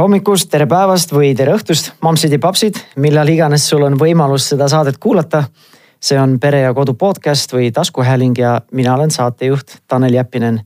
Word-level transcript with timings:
hommikust, 0.00 0.48
tere 0.52 0.66
päevast 0.70 1.12
või 1.12 1.32
tere 1.36 1.52
õhtust, 1.56 1.92
mammsid 2.04 2.32
ja 2.32 2.38
papsid, 2.40 2.78
millal 3.00 3.28
iganes 3.28 3.66
sul 3.68 3.82
on 3.84 3.98
võimalus 4.00 4.48
seda 4.52 4.68
saadet 4.70 4.98
kuulata. 4.98 5.44
see 6.00 6.16
on 6.20 6.38
Pere 6.40 6.60
ja 6.60 6.74
Kodu 6.74 6.94
podcast 6.94 7.52
või 7.52 7.72
taskuhääling 7.72 8.38
ja 8.38 8.60
mina 8.72 8.94
olen 8.94 9.10
saatejuht 9.10 9.82
Tanel 9.88 10.14
Jeppinen. 10.14 10.60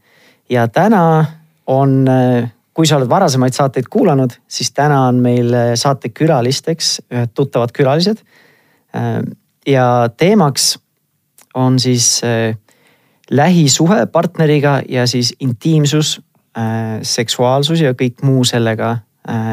ja 0.49 0.69
täna 0.69 1.25
on, 1.67 2.07
kui 2.75 2.87
sa 2.87 2.97
oled 2.97 3.09
varasemaid 3.09 3.53
saateid 3.53 3.89
kuulanud, 3.91 4.31
siis 4.49 4.73
täna 4.73 5.07
on 5.09 5.15
meil 5.15 5.51
saatekülalisteks 5.75 7.01
ühed 7.11 7.31
tuttavad 7.35 7.73
külalised. 7.73 8.19
ja 9.67 10.11
teemaks 10.17 10.79
on 11.55 11.79
siis 11.79 12.23
lähisuhe 13.31 14.07
partneriga 14.07 14.83
ja 14.89 15.07
siis 15.07 15.35
intiimsus 15.41 16.21
Äh, 16.55 17.01
seksuaalsus 17.03 17.81
ja 17.83 17.97
kõik 17.99 18.21
muu 18.23 18.45
sellega 18.47 19.01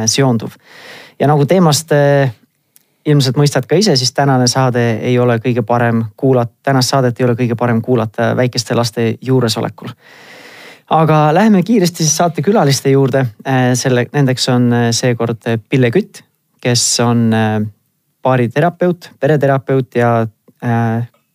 seonduv. 0.06 0.52
ja 1.20 1.28
nagu 1.28 1.46
teemast 1.46 1.92
äh, 1.96 2.34
ilmselt 3.06 3.38
mõistad 3.40 3.66
ka 3.68 3.78
ise, 3.80 3.96
siis 3.98 4.14
tänane 4.14 4.48
saade 4.48 4.84
ei 5.02 5.18
ole 5.20 5.38
kõige 5.42 5.64
parem 5.66 6.04
kuulata, 6.18 6.54
tänast 6.64 6.94
saadet 6.94 7.20
ei 7.20 7.26
ole 7.26 7.36
kõige 7.40 7.58
parem 7.58 7.82
kuulata 7.82 8.32
väikeste 8.38 8.76
laste 8.76 9.16
juuresolekul. 9.22 9.90
aga 10.90 11.34
läheme 11.34 11.64
kiiresti 11.64 12.04
siis 12.04 12.18
saatekülaliste 12.18 12.90
juurde. 12.90 13.26
selle, 13.74 14.06
nendeks 14.14 14.50
on 14.50 14.72
seekord 14.92 15.48
Pille 15.70 15.92
Kütt, 15.92 16.24
kes 16.62 17.00
on 17.00 17.32
baariterapeut, 18.24 19.12
pereterapeut 19.20 19.96
ja 19.96 20.28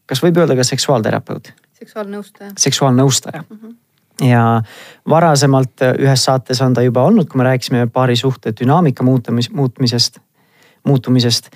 kas 0.07 0.23
võib 0.23 0.37
öelda 0.37 0.57
ka 0.57 0.65
seksuaalterapeut? 0.65 1.53
seksuaalnõustaja. 1.79 2.53
seksuaalnõustaja 2.59 3.43
mm. 3.43 3.59
-hmm 3.63 3.86
ja 4.21 4.63
varasemalt 5.09 5.83
ühes 5.99 6.25
saates 6.25 6.61
on 6.65 6.75
ta 6.75 6.83
juba 6.83 7.05
olnud, 7.05 7.29
kui 7.29 7.39
me 7.39 7.45
rääkisime 7.45 7.87
paari 7.93 8.17
suhte 8.17 8.53
dünaamika 8.61 9.05
muutumis, 9.05 9.51
muutmisest, 9.51 10.19
muutumisest 10.85 11.51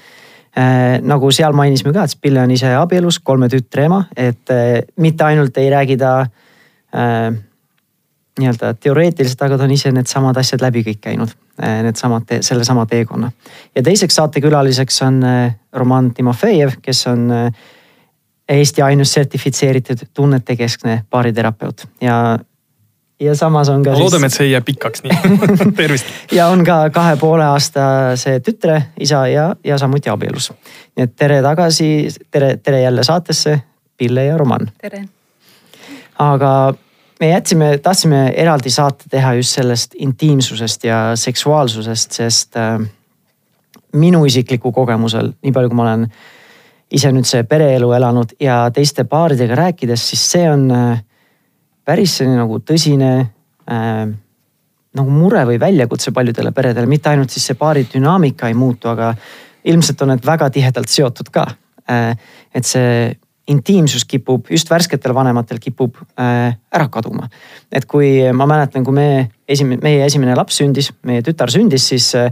äh,. 0.59 1.01
nagu 1.03 1.31
seal 1.31 1.53
mainisime 1.57 1.93
ka, 1.93 2.05
et 2.05 2.17
Spille 2.17 2.43
on 2.43 2.51
ise 2.51 2.75
abielus, 2.77 3.19
kolme 3.19 3.49
tütre 3.49 3.87
ema, 3.89 4.05
et 4.17 4.51
äh, 4.51 4.81
mitte 4.97 5.25
ainult 5.25 5.57
ei 5.59 5.71
räägi 5.71 5.97
ta 5.97 6.21
äh, 6.21 7.31
nii-öelda 8.41 8.75
teoreetiliselt, 8.81 9.43
aga 9.43 9.59
ta 9.59 9.67
on 9.67 9.75
ise 9.75 9.93
needsamad 9.93 10.39
asjad 10.41 10.63
läbi 10.65 10.85
kõik 10.87 11.03
käinud 11.09 11.35
äh,, 11.63 11.81
needsamad, 11.87 12.39
sellesama 12.41 12.87
teekonna. 12.87 13.33
ja 13.75 13.83
teiseks 13.83 14.21
saatekülaliseks 14.21 15.03
on 15.09 15.23
äh, 15.25 15.55
Roman 15.73 16.15
Timofejev, 16.15 16.81
kes 16.83 17.07
on 17.07 17.31
äh, 17.31 17.53
Eesti 18.51 18.83
ainus 18.83 19.13
sertifitseeritud 19.13 19.99
tunnetekeskne 20.15 21.05
baariterapeut 21.11 21.87
ja 22.01 22.39
ja 23.21 23.35
samas 23.35 23.69
on 23.69 23.83
ka. 23.83 23.99
loodame, 23.99 24.27
et 24.27 24.35
see 24.35 24.47
ei 24.49 24.53
jää 24.53 24.61
pikaks 24.65 25.03
nii 25.03 25.39
tervist. 25.77 26.07
ja 26.33 26.49
on 26.49 26.65
ka 26.65 26.83
kahe 26.91 27.17
poole 27.21 27.45
aastase 27.45 28.39
tütre 28.41 28.83
isa 29.01 29.27
ja, 29.29 29.55
ja 29.65 29.79
samuti 29.79 30.11
abielus. 30.11 30.53
nii 30.97 31.09
et 31.09 31.17
tere 31.17 31.43
tagasi, 31.43 32.09
tere, 32.31 32.57
tere 32.57 32.83
jälle 32.83 33.05
saatesse, 33.05 33.61
Pille 33.97 34.25
ja 34.25 34.37
Roman. 34.39 34.71
tere. 34.81 35.05
aga 36.19 36.75
me 37.21 37.29
jätsime, 37.29 37.79
tahtsime 37.79 38.27
eraldi 38.37 38.71
saate 38.71 39.11
teha 39.11 39.35
just 39.35 39.61
sellest 39.61 39.95
intiimsusest 39.99 40.85
ja 40.85 41.01
seksuaalsusest, 41.15 42.13
sest 42.13 42.57
äh, 42.57 42.81
minu 43.93 44.25
isikliku 44.25 44.73
kogemusel, 44.73 45.33
nii 45.43 45.53
palju 45.53 45.69
kui 45.69 45.77
ma 45.77 45.89
olen 45.89 46.07
ise 46.91 47.13
nüüd 47.15 47.29
see 47.29 47.45
pereelu 47.47 47.93
elanud 47.93 48.33
ja 48.41 48.65
teiste 48.75 49.05
paaridega 49.05 49.55
rääkides, 49.55 50.09
siis 50.11 50.25
see 50.33 50.49
on 50.51 50.71
äh, 50.75 51.03
päris 51.85 52.19
selline 52.19 52.41
nagu 52.41 52.61
tõsine 52.67 53.13
äh, 53.21 54.11
nagu 54.97 55.15
mure 55.15 55.45
või 55.47 55.61
väljakutse 55.63 56.13
paljudele 56.15 56.53
peredele, 56.53 56.91
mitte 56.91 57.13
ainult 57.13 57.31
siis 57.31 57.47
see 57.51 57.59
paari 57.59 57.87
dünaamika 57.93 58.51
ei 58.51 58.59
muutu, 58.59 58.91
aga 58.91 59.13
ilmselt 59.71 60.03
on 60.03 60.15
need 60.15 60.27
väga 60.27 60.51
tihedalt 60.51 60.91
seotud 60.91 61.31
ka 61.35 61.47
äh,. 61.91 62.15
et 62.55 62.67
see 62.67 63.11
intiimsus 63.51 64.05
kipub, 64.07 64.47
just 64.51 64.71
värsketel 64.71 65.15
vanematel 65.15 65.59
kipub 65.63 65.97
äh, 66.19 66.55
ära 66.73 66.89
kaduma. 66.89 67.29
et 67.73 67.87
kui 67.87 68.33
ma 68.33 68.47
mäletan, 68.47 68.85
kui 68.85 68.95
me 68.95 69.07
esimene, 69.49 69.83
meie 69.83 70.07
esimene 70.07 70.37
laps 70.39 70.61
sündis, 70.63 70.93
meie 71.07 71.23
tütar 71.27 71.51
sündis, 71.51 71.89
siis 71.91 72.13
äh, 72.15 72.31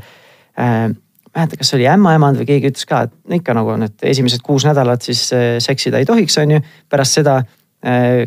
mäleta, 1.35 1.59
kas 1.59 1.75
oli 1.75 1.87
ämmaemand 1.91 2.39
või 2.41 2.49
keegi 2.53 2.73
ütles 2.73 2.87
ka, 2.87 3.05
et 3.07 3.39
ikka 3.39 3.55
nagu 3.55 3.75
et 3.87 4.07
esimesed 4.11 4.43
kuus 4.47 4.67
nädalat 4.67 5.03
siis 5.03 5.29
äh, 5.35 5.57
seksida 5.63 5.99
ei 5.99 6.07
tohiks, 6.07 6.39
on 6.39 6.59
ju. 6.59 6.63
pärast 6.91 7.19
seda 7.19 7.43
Äh, 7.43 7.58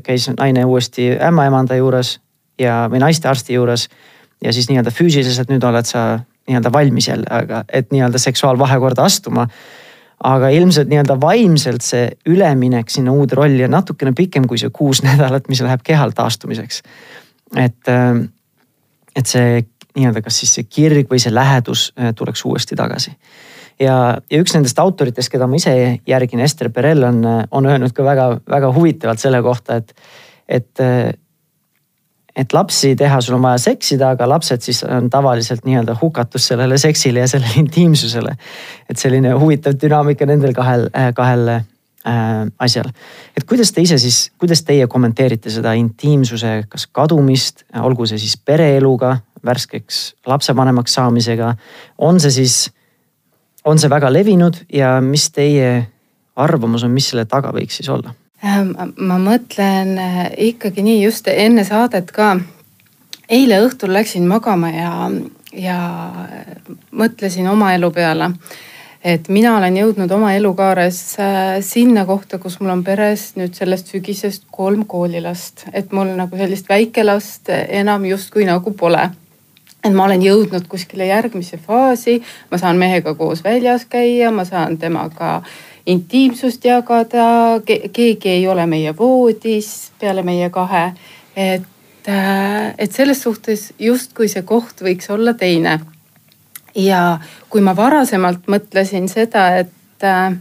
käis 0.04 0.30
naine 0.38 0.66
uuesti 0.66 1.10
ämmaemanda 1.28 1.76
juures 1.76 2.20
ja, 2.60 2.88
või 2.92 3.02
naistearsti 3.04 3.54
juures. 3.54 3.90
ja 4.44 4.54
siis 4.54 4.70
nii-öelda 4.70 4.92
füüsiliselt 4.92 5.52
nüüd 5.52 5.64
oled 5.68 5.86
sa 5.86 6.20
nii-öelda 6.48 6.72
valmis 6.74 7.08
jälle, 7.08 7.28
aga 7.30 7.64
et 7.74 7.92
nii-öelda 7.92 8.18
seksuaalvahekorda 8.20 9.04
astuma. 9.04 9.48
aga 10.24 10.50
ilmselt 10.50 10.88
nii-öelda 10.88 11.22
vaimselt 11.22 11.82
see 11.82 12.12
üleminek 12.30 12.90
sinna 12.90 13.12
uude 13.12 13.36
rolli 13.36 13.64
on 13.64 13.72
natukene 13.72 14.14
pikem 14.14 14.48
kui 14.48 14.58
see 14.58 14.70
kuus 14.70 15.04
nädalat, 15.08 15.50
mis 15.50 15.62
läheb 15.62 15.82
kehal 15.84 16.12
taastumiseks. 16.16 16.84
et, 17.56 17.88
äh, 17.88 18.24
et 19.16 19.26
see 19.26 19.64
nii-öelda, 19.96 20.22
kas 20.22 20.40
siis 20.40 20.54
see 20.56 20.64
kirg 20.64 21.10
või 21.12 21.20
see 21.20 21.34
lähedus 21.34 21.94
äh, 22.00 22.14
tuleks 22.16 22.46
uuesti 22.46 22.76
tagasi 22.76 23.18
ja, 23.82 23.96
ja 24.32 24.42
üks 24.42 24.54
nendest 24.56 24.80
autoritest, 24.82 25.32
keda 25.34 25.48
ma 25.50 25.58
ise 25.60 25.74
järgin, 26.08 26.44
Ester 26.46 26.70
Perel 26.74 27.04
on, 27.08 27.24
on 27.52 27.70
öelnud 27.70 27.96
ka 27.98 28.06
väga-väga 28.06 28.72
huvitavalt 28.76 29.24
selle 29.24 29.42
kohta, 29.46 29.82
et, 29.82 29.96
et 30.48 30.86
et 32.36 32.54
lapsi 32.56 32.94
teha, 32.96 33.18
sul 33.22 33.36
on 33.36 33.44
vaja 33.44 33.60
seksida, 33.60 34.14
aga 34.16 34.28
lapsed 34.30 34.64
siis 34.64 34.82
on 34.88 35.10
tavaliselt 35.12 35.66
nii-öelda 35.68 35.98
hukatus 36.02 36.48
sellele 36.48 36.78
seksile 36.80 37.26
ja 37.26 37.28
sellele 37.28 37.60
intiimsusele. 37.60 38.36
et 38.90 38.98
selline 38.98 39.34
huvitav 39.36 39.76
dünaamika 39.82 40.26
nendel 40.26 40.54
kahel, 40.56 40.88
kahel 41.16 41.48
äh, 41.52 42.46
asjal. 42.60 42.88
et 43.38 43.44
kuidas 43.44 43.72
te 43.72 43.82
ise 43.82 43.98
siis, 43.98 44.32
kuidas 44.40 44.64
teie 44.64 44.88
kommenteerite 44.88 45.52
seda 45.52 45.74
intiimsuse, 45.74 46.64
kas 46.70 46.88
kadumist, 46.88 47.66
olgu 47.82 48.08
see 48.08 48.22
siis 48.22 48.38
pereeluga, 48.38 49.18
värskeks 49.46 50.02
lapsevanemaks 50.28 50.94
saamisega, 50.94 51.56
on 51.98 52.20
see 52.20 52.32
siis 52.32 52.70
on 53.66 53.80
see 53.80 53.90
väga 53.90 54.10
levinud 54.14 54.64
ja 54.74 54.96
mis 55.02 55.30
teie 55.34 55.88
arvamus 56.36 56.84
on, 56.84 56.94
mis 56.96 57.12
selle 57.12 57.26
taga 57.30 57.54
võiks 57.56 57.80
siis 57.82 57.90
olla? 57.92 58.14
Ähm, 58.46 58.74
ma 58.98 59.20
mõtlen 59.22 59.94
äh, 60.02 60.24
ikkagi 60.50 60.82
nii 60.86 61.04
just 61.04 61.28
enne 61.30 61.66
saadet 61.68 62.12
ka. 62.12 62.34
eile 63.30 63.62
õhtul 63.64 63.94
läksin 63.94 64.26
magama 64.28 64.72
ja, 64.74 65.12
ja 65.54 65.78
mõtlesin 66.92 67.48
oma 67.48 67.74
elu 67.76 67.92
peale. 67.92 68.32
et 69.04 69.30
mina 69.30 69.58
olen 69.58 69.78
jõudnud 69.78 70.12
oma 70.12 70.34
elukaares 70.34 71.20
äh, 71.20 71.62
sinna 71.62 72.06
kohta, 72.06 72.38
kus 72.38 72.60
mul 72.60 72.70
on 72.70 72.84
peres 72.84 73.36
nüüd 73.36 73.54
sellest 73.54 73.94
sügisest 73.94 74.44
kolm 74.52 74.86
koolilast, 74.86 75.68
et 75.74 75.92
mul 75.92 76.16
nagu 76.18 76.38
sellist 76.38 76.70
väikelast 76.70 77.50
enam 77.68 78.06
justkui 78.06 78.46
nagu 78.46 78.74
pole 78.74 79.10
et 79.84 79.94
ma 79.94 80.06
olen 80.06 80.22
jõudnud 80.22 80.68
kuskile 80.70 81.08
järgmisse 81.10 81.58
faasi, 81.58 82.22
ma 82.52 82.58
saan 82.62 82.78
mehega 82.78 83.16
koos 83.18 83.44
väljas 83.44 83.86
käia, 83.90 84.32
ma 84.32 84.46
saan 84.46 84.78
temaga 84.78 85.42
intiimsust 85.90 86.66
jagada 86.66 87.62
ke, 87.66 87.82
keegi 87.94 88.30
ei 88.30 88.48
ole 88.48 88.66
meie 88.70 88.94
voodis 88.98 89.92
peale 90.00 90.24
meie 90.24 90.50
kahe. 90.50 90.92
et, 91.36 91.64
äh, 92.08 92.74
et 92.78 92.92
selles 92.92 93.22
suhtes 93.22 93.74
justkui 93.80 94.28
see 94.28 94.42
koht 94.42 94.82
võiks 94.82 95.10
olla 95.10 95.34
teine. 95.34 95.80
ja 96.76 97.20
kui 97.50 97.62
ma 97.62 97.76
varasemalt 97.76 98.48
mõtlesin 98.48 99.10
seda, 99.10 99.58
et, 99.58 100.04
äh, 100.04 100.38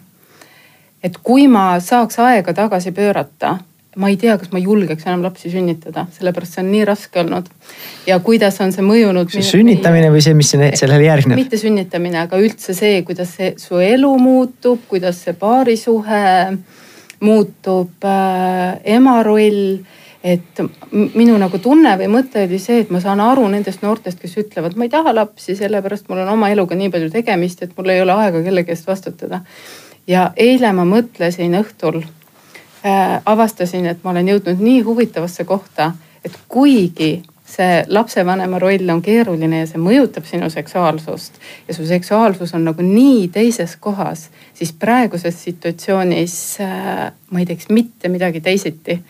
et 1.02 1.16
kui 1.22 1.48
ma 1.48 1.80
saaks 1.80 2.18
aega 2.18 2.52
tagasi 2.52 2.92
pöörata 2.92 3.58
ma 3.96 4.10
ei 4.10 4.16
tea, 4.20 4.36
kas 4.38 4.52
ma 4.54 4.60
julgeks 4.62 5.06
enam 5.08 5.24
lapsi 5.24 5.50
sünnitada, 5.50 6.06
sellepärast 6.14 6.56
see 6.56 6.62
on 6.62 6.68
nii 6.70 6.82
raske 6.86 7.22
olnud. 7.22 7.48
ja 8.06 8.18
kuidas 8.22 8.60
on 8.62 8.74
see 8.74 8.84
mõjunud. 8.86 9.32
sünnitamine 9.42 10.12
või 10.14 10.22
see, 10.22 10.34
mis 10.38 10.52
sellele 10.54 11.06
järgneb? 11.06 11.40
mitte 11.40 11.58
sünnitamine, 11.58 12.22
aga 12.26 12.38
üldse 12.38 12.74
see, 12.76 13.02
kuidas 13.06 13.34
see 13.38 13.54
su 13.58 13.80
elu 13.82 14.12
muutub, 14.18 14.84
kuidas 14.90 15.24
see 15.24 15.34
paarisuhe 15.38 16.22
muutub 17.20 18.06
äh,, 18.06 18.78
ema 18.96 19.18
roll 19.26 19.80
et 20.20 20.60
minu 20.92 21.38
nagu 21.40 21.58
tunne 21.64 21.94
või 21.96 22.08
mõte 22.12 22.44
oli 22.44 22.60
see, 22.60 22.82
et 22.84 22.90
ma 22.92 23.00
saan 23.00 23.22
aru 23.24 23.46
nendest 23.48 23.82
noortest, 23.82 24.20
kes 24.20 24.36
ütlevad, 24.42 24.76
ma 24.76 24.84
ei 24.84 24.92
taha 24.92 25.14
lapsi, 25.16 25.56
sellepärast 25.56 26.10
mul 26.12 26.22
on 26.26 26.34
oma 26.36 26.50
eluga 26.52 26.76
nii 26.76 26.92
palju 26.92 27.10
tegemist, 27.14 27.62
et 27.64 27.72
mul 27.76 27.88
ei 27.94 28.02
ole 28.04 28.14
aega 28.14 28.42
kellegi 28.44 28.74
eest 28.74 28.88
vastutada. 28.88 29.40
ja 30.06 30.30
eile 30.36 30.72
ma 30.76 30.84
mõtlesin 30.84 31.56
õhtul 31.56 32.02
avastasin, 33.26 33.86
et 33.86 34.04
ma 34.04 34.14
olen 34.14 34.28
jõudnud 34.28 34.62
nii 34.62 34.80
huvitavasse 34.86 35.44
kohta, 35.44 35.92
et 36.24 36.36
kuigi 36.48 37.22
see 37.50 37.84
lapsevanema 37.88 38.58
roll 38.58 38.92
on 38.92 39.02
keeruline 39.02 39.62
ja 39.62 39.68
see 39.68 39.80
mõjutab 39.82 40.26
sinu 40.28 40.50
seksuaalsust 40.52 41.40
ja 41.68 41.74
su 41.74 41.86
seksuaalsus 41.86 42.54
on 42.54 42.64
nagu 42.68 42.84
nii 42.86 43.28
teises 43.34 43.76
kohas, 43.82 44.28
siis 44.54 44.72
praeguses 44.72 45.42
situatsioonis 45.44 46.36
äh, 46.64 47.10
ma 47.30 47.42
ei 47.42 47.48
teeks 47.50 47.70
mitte 47.74 48.08
midagi 48.08 48.40
teisiti. 48.40 49.00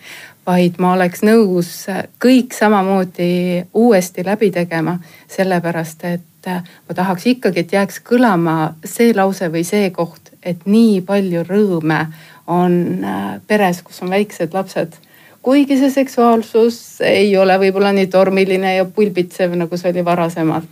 vaid 0.45 0.79
ma 0.81 0.95
oleks 0.95 1.21
nõus 1.21 1.85
kõik 2.23 2.55
samamoodi 2.57 3.61
uuesti 3.77 4.23
läbi 4.25 4.49
tegema, 4.51 4.95
sellepärast 5.29 6.03
et 6.09 6.49
ma 6.49 6.95
tahaks 6.97 7.27
ikkagi, 7.29 7.59
et 7.61 7.73
jääks 7.73 8.01
kõlama 8.01 8.73
see 8.85 9.13
lause 9.13 9.51
või 9.53 9.61
see 9.63 9.91
koht, 9.93 10.33
et 10.41 10.65
nii 10.65 11.03
palju 11.05 11.43
rõõme 11.45 12.07
on 12.51 13.05
peres, 13.47 13.79
kus 13.85 14.01
on 14.03 14.11
väiksed 14.11 14.53
lapsed 14.53 14.97
kuigi 15.41 15.77
see 15.77 15.89
seksuaalsus 15.89 17.01
ei 17.05 17.33
ole 17.37 17.57
võib-olla 17.61 17.91
nii 17.95 18.07
tormiline 18.11 18.75
ja 18.75 18.85
pulbitsev, 18.85 19.55
nagu 19.57 19.77
see 19.77 19.93
oli 19.93 20.05
varasemalt. 20.05 20.69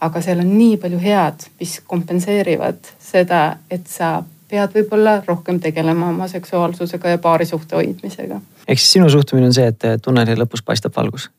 aga 0.00 0.20
seal 0.20 0.42
on 0.42 0.48
nii 0.58 0.76
palju 0.76 0.98
head, 1.00 1.46
mis 1.60 1.78
kompenseerivad 1.88 2.90
seda, 3.00 3.56
et 3.70 3.86
sa 3.88 4.18
pead 4.50 4.74
võib-olla 4.74 5.22
rohkem 5.26 5.60
tegelema 5.60 6.10
oma 6.10 6.28
seksuaalsusega 6.28 7.14
ja 7.14 7.18
paarisuhte 7.18 7.76
hoidmisega. 7.76 8.40
ehk 8.68 8.78
siis 8.78 8.92
sinu 8.98 9.08
suhtumine 9.10 9.46
on 9.46 9.54
see, 9.56 9.66
et 9.66 10.02
tunneli 10.02 10.36
lõpus 10.36 10.64
paistab 10.64 10.96
valgus? 10.96 11.30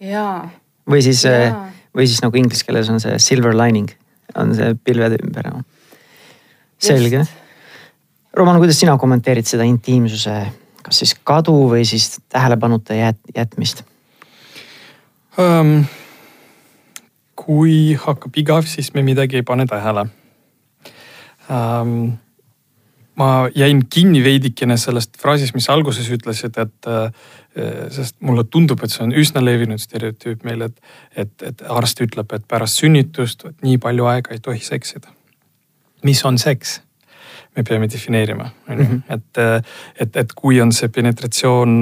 jaa. 0.00 0.48
või 0.90 1.02
siis, 1.02 1.24
või 1.94 2.06
siis 2.06 2.22
nagu 2.24 2.40
inglise 2.40 2.64
keeles 2.64 2.88
on 2.88 3.00
see 3.04 3.18
silver 3.18 3.56
lining, 3.58 3.90
on 4.34 4.54
see 4.56 4.74
pilvede 4.84 5.20
ümber. 5.24 5.52
selge. 6.78 7.26
Roman, 8.36 8.58
kuidas 8.60 8.80
sina 8.80 8.96
kommenteerid 9.00 9.46
seda 9.48 9.64
intiimsuse 9.66 10.38
kas 10.88 11.02
siis 11.02 11.14
kadu 11.26 11.54
või 11.70 11.84
siis 11.88 12.18
tähelepanuta 12.32 12.96
jät-, 12.96 13.32
jätmist 13.36 13.84
um,? 15.38 15.82
kui 17.38 17.94
hakkab 17.94 18.34
igav, 18.36 18.66
siis 18.66 18.90
me 18.96 19.02
midagi 19.06 19.38
ei 19.38 19.44
pane 19.46 19.64
tähele 19.70 20.08
um, 21.48 21.92
ma 23.18 23.28
jäin 23.54 23.84
kinni 23.90 24.20
veidikene 24.24 24.76
sellest 24.78 25.16
fraasist, 25.22 25.54
mis 25.54 25.70
alguses 25.70 26.10
ütlesid, 26.14 26.58
et 26.60 26.90
sest 27.94 28.14
mulle 28.22 28.44
tundub, 28.46 28.82
et 28.84 28.94
see 28.94 29.02
on 29.06 29.14
üsna 29.18 29.42
levinud 29.42 29.82
stereotüüp 29.82 30.44
meil, 30.46 30.66
et, 30.68 30.76
et, 31.16 31.32
et 31.42 31.64
arst 31.66 31.98
ütleb, 32.04 32.30
et 32.36 32.44
pärast 32.46 32.78
sünnitust 32.78 33.42
nii 33.64 33.80
palju 33.82 34.06
aega 34.12 34.36
ei 34.36 34.42
tohi 34.44 34.62
seksida. 34.62 35.10
mis 36.06 36.22
on 36.24 36.38
seks? 36.38 36.78
Me 37.58 37.66
peame 37.66 37.90
defineerima, 37.90 38.48
on 38.70 38.78
ju, 38.78 38.86
mhm. 38.86 39.02
et, 39.10 39.74
et, 39.98 40.16
et 40.22 40.32
kui 40.38 40.60
on 40.62 40.72
see 40.72 40.88
penetratsioon, 40.94 41.76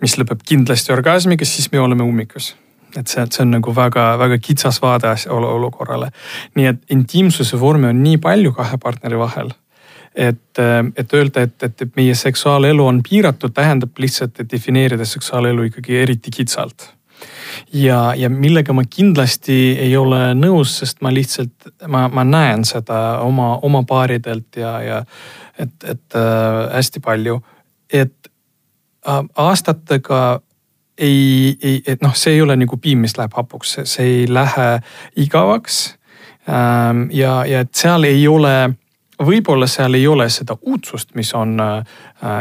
mis 0.00 0.18
lõpeb 0.18 0.42
kindlasti 0.48 0.94
orgasmiga, 0.94 1.46
siis 1.48 1.68
me 1.72 1.82
oleme 1.84 2.06
ummikus 2.08 2.54
et 2.98 3.08
see, 3.08 3.24
see 3.32 3.42
on 3.44 3.54
nagu 3.54 3.72
väga-väga 3.72 4.38
kitsas 4.42 4.80
vaade 4.82 5.14
olukorrale. 5.32 6.10
nii 6.54 6.66
et 6.66 6.80
intiimsuse 6.92 7.60
vorme 7.60 7.88
on 7.88 8.02
nii 8.02 8.18
palju 8.20 8.52
kahe 8.52 8.78
partneri 8.78 9.18
vahel. 9.18 9.52
et, 10.14 10.58
et 10.96 11.14
öelda, 11.14 11.46
et, 11.46 11.62
et 11.62 11.96
meie 11.96 12.14
seksuaalelu 12.14 12.86
on 12.86 13.00
piiratud, 13.02 13.52
tähendab 13.56 13.96
lihtsalt, 13.98 14.40
et 14.40 14.50
defineerida 14.52 15.04
seksuaalelu 15.04 15.70
ikkagi 15.70 15.96
eriti 15.96 16.30
kitsalt 16.30 16.90
ja, 17.72 18.14
ja 18.16 18.30
millega 18.30 18.72
ma 18.72 18.84
kindlasti 18.88 19.76
ei 19.80 19.96
ole 19.96 20.32
nõus, 20.38 20.76
sest 20.82 21.00
ma 21.02 21.12
lihtsalt, 21.14 21.72
ma, 21.88 22.06
ma 22.12 22.24
näen 22.24 22.64
seda 22.68 23.20
oma, 23.24 23.56
oma 23.62 23.82
paaridelt 23.88 24.56
ja, 24.56 24.74
ja 24.82 25.00
et, 25.58 25.74
et 25.84 26.18
äh, 26.18 26.60
hästi 26.74 27.02
palju, 27.04 27.40
et 27.92 28.30
äh, 29.08 29.22
aastatega 29.34 30.40
ei, 30.98 31.56
ei, 31.62 31.82
et 31.86 32.02
noh, 32.04 32.14
see 32.14 32.36
ei 32.36 32.44
ole 32.44 32.56
nagu 32.60 32.76
piim, 32.76 33.02
mis 33.04 33.16
läheb 33.18 33.34
hapuks, 33.36 33.78
see 33.84 34.06
ei 34.06 34.28
lähe 34.28 34.68
igavaks 35.16 35.82
ähm,. 36.48 37.08
ja, 37.10 37.42
ja 37.48 37.64
et 37.64 37.74
seal 37.74 38.04
ei 38.04 38.26
ole 38.28 38.74
võib-olla 39.26 39.66
seal 39.70 39.94
ei 39.98 40.06
ole 40.08 40.28
seda 40.32 40.56
uudsust, 40.60 41.14
mis 41.18 41.32
on 41.38 41.56
äh, 41.60 41.82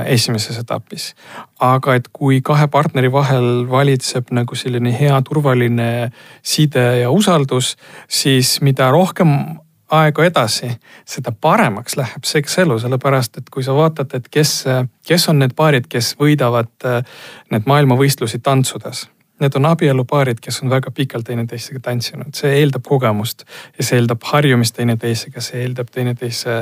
esimeses 0.05 0.59
etapis. 0.61 1.13
aga 1.59 1.95
et 1.95 2.07
kui 2.13 2.41
kahe 2.41 2.67
partneri 2.67 3.11
vahel 3.11 3.67
valitseb 3.69 4.31
nagu 4.31 4.55
selline 4.55 4.93
hea 4.99 5.21
turvaline 5.21 6.11
side 6.41 6.85
ja 7.01 7.11
usaldus, 7.11 7.75
siis 8.09 8.59
mida 8.61 8.91
rohkem 8.91 9.59
aega 9.91 10.25
edasi, 10.25 10.69
seda 11.05 11.31
paremaks 11.31 11.97
läheb 11.99 12.23
sekselu, 12.23 12.79
sellepärast 12.79 13.41
et 13.41 13.49
kui 13.51 13.63
sa 13.63 13.75
vaatad, 13.75 14.13
et 14.15 14.29
kes, 14.31 14.63
kes 15.07 15.27
on 15.29 15.41
need 15.43 15.55
paarid, 15.55 15.89
kes 15.91 16.15
võidavad 16.19 16.71
äh, 16.87 17.01
need 17.51 17.67
maailmavõistlusi 17.67 18.39
tantsudes 18.39 19.07
Need 19.41 19.55
on 19.57 19.65
abielupaarid, 19.65 20.37
kes 20.41 20.61
on 20.61 20.69
väga 20.69 20.91
pikalt 20.93 21.25
teineteisega 21.25 21.79
tantsinud, 21.81 22.35
see 22.37 22.51
eeldab 22.59 22.85
kogemust 22.85 23.41
ja 23.77 23.85
see 23.85 23.97
eeldab 23.97 24.21
harjumist 24.29 24.75
teineteisega, 24.77 25.41
see 25.41 25.63
eeldab 25.63 25.89
teineteise 25.89 26.59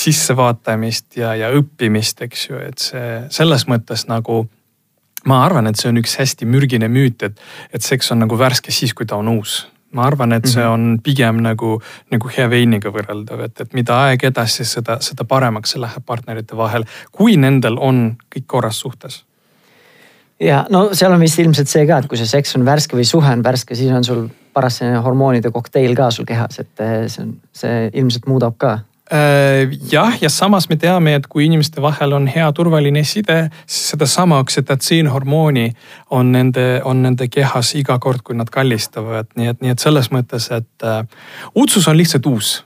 sissevaatamist 0.00 1.20
ja, 1.20 1.36
ja 1.38 1.52
õppimist, 1.54 2.24
eks 2.26 2.48
ju, 2.48 2.58
et 2.58 2.82
see 2.82 3.04
selles 3.38 3.68
mõttes 3.70 4.08
nagu 4.10 4.42
ma 5.30 5.44
arvan, 5.44 5.70
et 5.70 5.78
see 5.78 5.92
on 5.92 6.00
üks 6.00 6.16
hästi 6.18 6.48
mürgine 6.48 6.88
müüt, 6.90 7.22
et, 7.26 7.38
et 7.74 7.84
seks 7.84 8.10
on 8.14 8.24
nagu 8.24 8.38
värske 8.38 8.74
siis, 8.74 8.94
kui 8.94 9.06
ta 9.06 9.18
on 9.18 9.30
uus. 9.36 9.60
Ma 9.96 10.04
arvan, 10.04 10.34
et 10.36 10.44
see 10.44 10.60
mhm. 10.60 10.72
on 10.72 10.98
pigem 11.04 11.38
nagu, 11.44 11.78
nagu 12.12 12.34
hea 12.34 12.48
veiniga 12.50 12.90
võrreldav, 12.92 13.46
et, 13.46 13.62
et 13.62 13.78
mida 13.78 14.02
aeg 14.08 14.26
edasi, 14.28 14.66
seda, 14.68 14.98
seda 15.04 15.24
paremaks 15.24 15.72
see 15.74 15.80
läheb 15.80 16.04
partnerite 16.06 16.58
vahel, 16.58 16.84
kui 17.12 17.38
nendel 17.40 17.78
on 17.80 18.10
kõik 18.34 18.50
korras 18.50 18.82
suhtes 18.84 19.22
ja 20.40 20.64
no 20.70 20.88
seal 20.96 21.14
on 21.14 21.22
vist 21.22 21.38
ilmselt 21.42 21.70
see 21.70 21.86
ka, 21.88 22.02
et 22.02 22.10
kui 22.10 22.18
see 22.20 22.28
seks 22.30 22.56
on 22.58 22.66
värske 22.66 22.98
või 22.98 23.06
suhe 23.08 23.32
on 23.32 23.42
värske, 23.44 23.76
siis 23.78 23.92
on 23.94 24.06
sul 24.06 24.26
paras 24.54 24.80
selline 24.80 25.00
hormoonide 25.04 25.52
kokteil 25.54 25.94
ka 25.98 26.10
sul 26.14 26.26
kehas, 26.28 26.60
et 26.62 26.84
eh, 26.84 27.00
see 27.10 27.24
on, 27.24 27.34
see 27.54 27.88
ilmselt 28.00 28.28
muudab 28.30 28.58
ka. 28.60 28.78
Äh, 29.08 29.72
jah, 29.88 30.18
ja 30.20 30.28
samas 30.28 30.66
me 30.68 30.76
teame, 30.76 31.14
et 31.16 31.26
kui 31.32 31.46
inimeste 31.46 31.80
vahel 31.80 32.12
on 32.12 32.26
hea 32.28 32.48
turvaline 32.52 33.02
side, 33.08 33.38
siis 33.64 33.94
sedasama 33.94 34.40
oksüdotsiinhormooni 34.44 35.70
on 36.16 36.32
nende, 36.34 36.66
on 36.84 37.00
nende 37.06 37.30
kehas 37.32 37.72
iga 37.78 37.96
kord, 38.04 38.20
kui 38.26 38.36
nad 38.36 38.52
kallistavad, 38.52 39.30
nii 39.38 39.54
et, 39.54 39.62
nii 39.64 39.72
et 39.72 39.84
selles 39.84 40.12
mõttes, 40.12 40.50
et 40.52 40.86
äh, 40.86 41.00
otsus 41.54 41.88
on 41.88 41.96
lihtsalt 41.96 42.28
uus. 42.28 42.58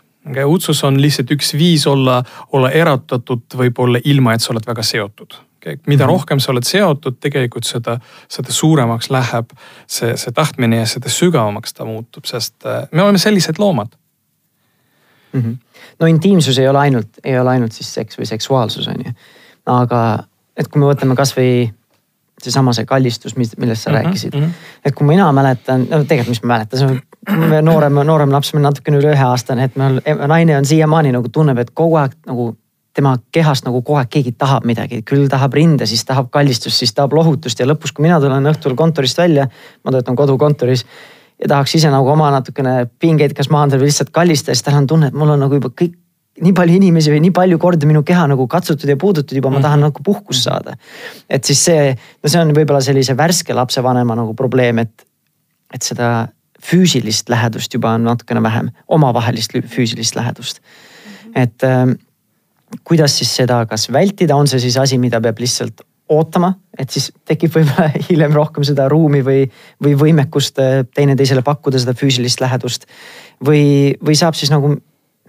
otsus 0.46 0.84
on 0.84 1.00
lihtsalt 1.02 1.30
üks 1.30 1.54
viis 1.54 1.86
olla, 1.86 2.22
olla 2.52 2.70
erutatud 2.70 3.46
võib-olla 3.54 4.02
ilma, 4.04 4.34
et 4.34 4.42
sa 4.42 4.52
oled 4.52 4.66
väga 4.66 4.82
seotud 4.82 5.38
mida 5.86 6.04
mhm. 6.04 6.10
rohkem 6.12 6.40
sa 6.40 6.52
oled 6.52 6.66
seotud, 6.66 7.18
tegelikult 7.20 7.68
seda, 7.68 7.98
seda 8.28 8.52
suuremaks 8.52 9.10
läheb 9.10 9.52
see, 9.86 10.16
see 10.16 10.34
tahtmine 10.34 10.82
ja 10.82 10.86
seda 10.90 11.12
sügavamaks 11.12 11.76
ta 11.76 11.86
muutub, 11.88 12.26
sest 12.28 12.66
äh, 12.66 12.86
me 12.92 13.02
oleme 13.02 13.18
sellised 13.18 13.60
loomad 13.62 13.94
mm. 15.32 15.40
-hmm. 15.40 15.56
no 16.00 16.06
intiimsus 16.06 16.58
ei 16.58 16.68
ole 16.68 16.78
ainult, 16.78 17.08
ei 17.24 17.38
ole 17.38 17.50
ainult 17.50 17.72
siis 17.72 17.94
seks 17.94 18.19
või 18.19 18.26
seksuaalsus 18.26 18.88
on 18.88 19.06
ju. 19.06 19.12
aga 19.66 20.02
et 20.56 20.69
kui 20.69 20.81
me 20.81 20.86
võtame 20.86 21.16
kasvõi 21.16 21.72
seesama 22.42 22.72
see 22.72 22.84
kallistus, 22.84 23.36
millest 23.36 23.82
sa 23.82 23.90
mm 23.90 23.96
-hmm, 23.96 24.02
rääkisid 24.02 24.34
mm. 24.34 24.40
-hmm. 24.40 24.50
et 24.84 24.94
kui 24.94 25.06
mina 25.06 25.32
mäletan, 25.32 25.86
no 25.90 26.04
tegelikult, 26.04 26.28
mis 26.28 26.42
ma 26.42 26.54
mäletan, 26.54 27.00
noorem, 27.62 27.92
noorem 27.92 28.32
laps, 28.32 28.54
natukene 28.54 28.98
üle 28.98 29.12
ühe 29.14 29.24
aastane, 29.24 29.64
et 29.64 29.76
meil 29.76 30.00
naine 30.26 30.56
on 30.58 30.64
siiamaani 30.64 31.12
nagu 31.12 31.28
tunneb, 31.28 31.58
et 31.58 31.70
kogu 31.70 31.96
aeg 31.96 32.12
nagu 32.26 32.56
tema 32.94 33.17
kehast 33.32 33.65
nagu 33.65 33.81
kogu 33.82 33.99
aeg 34.01 34.11
keegi 34.13 34.34
tahab 34.39 34.67
midagi, 34.69 35.01
küll 35.08 35.29
tahab 35.32 35.55
rinde, 35.56 35.87
siis 35.89 36.05
tahab 36.05 36.29
kallistust, 36.34 36.77
siis 36.82 36.93
tahab 36.93 37.15
lohutust 37.17 37.61
ja 37.61 37.67
lõpus, 37.67 37.94
kui 37.94 38.05
mina 38.05 38.20
tulen 38.20 38.51
õhtul 38.53 38.77
kontorist 38.77 39.19
välja, 39.19 39.49
ma 39.84 39.94
töötan 39.94 40.19
kodukontoris 40.19 40.84
ja 41.41 41.49
tahaks 41.49 41.75
ise 41.79 41.91
nagu 41.93 42.08
oma 42.13 42.31
natukene 42.34 42.87
pingeid 43.01 43.34
kas 43.37 43.51
maandada 43.51 43.81
või 43.81 43.91
lihtsalt 43.91 44.13
kallistada, 44.15 44.56
siis 44.56 44.67
tal 44.67 44.79
on 44.82 44.87
tunne, 44.91 45.08
et 45.08 45.17
mul 45.17 45.32
on 45.34 45.41
nagu 45.43 45.58
juba 45.58 45.72
kõik 45.72 45.96
nii 46.43 46.55
palju 46.56 46.77
inimesi 46.79 47.13
või 47.13 47.20
nii 47.27 47.34
palju 47.37 47.58
kordi 47.61 47.89
minu 47.89 48.03
keha 48.08 48.25
nagu 48.31 48.46
katsutud 48.49 48.89
ja 48.89 48.96
puudutud 48.96 49.37
juba, 49.37 49.51
ma 49.53 49.61
tahan 49.61 49.81
mm 49.81 49.89
-hmm. 49.89 49.93
nagu 49.93 50.03
puhkust 50.05 50.49
saada. 50.49 50.77
et 51.29 51.44
siis 51.44 51.65
see, 51.65 51.96
no 52.22 52.29
see 52.29 52.41
on 52.41 52.55
võib-olla 52.56 52.81
sellise 52.81 53.17
värske 53.17 53.55
lapsevanema 53.55 54.17
nagu 54.17 54.34
probleem, 54.34 54.79
et, 54.79 55.06
et 55.75 55.82
seda 55.82 56.29
füüsilist 56.63 57.29
lähedust 57.29 57.75
juba 57.75 57.91
on 57.91 58.05
natukene 58.05 58.43
vähem, 58.43 58.70
omavahelist 58.89 59.53
füüsilist 59.53 60.17
lähedust. 60.17 60.61
et 61.34 61.63
ähm, 61.65 61.91
kuidas 62.84 63.19
siis 63.19 63.32
seda 63.36 63.62
kas 63.70 63.88
vältida, 63.93 64.36
on 64.36 64.48
see 64.50 64.60
siis 64.62 64.76
asi, 64.81 64.98
mida 64.98 65.20
peab 65.20 65.41
lihtsalt 65.43 65.84
ootama, 66.12 66.52
et 66.79 66.91
siis 66.93 67.10
tekib 67.29 67.55
võib-olla 67.56 67.91
hiljem 68.08 68.34
rohkem 68.36 68.67
seda 68.67 68.88
ruumi 68.93 69.22
või, 69.26 69.44
või 69.82 69.94
võimekust 69.98 70.60
äh, 70.62 70.81
teineteisele 70.94 71.44
pakkuda 71.46 71.81
seda 71.82 71.94
füüsilist 71.98 72.43
lähedust. 72.43 72.88
või, 73.44 73.94
või 74.02 74.19
saab 74.19 74.38
siis 74.38 74.52
nagu, 74.52 74.76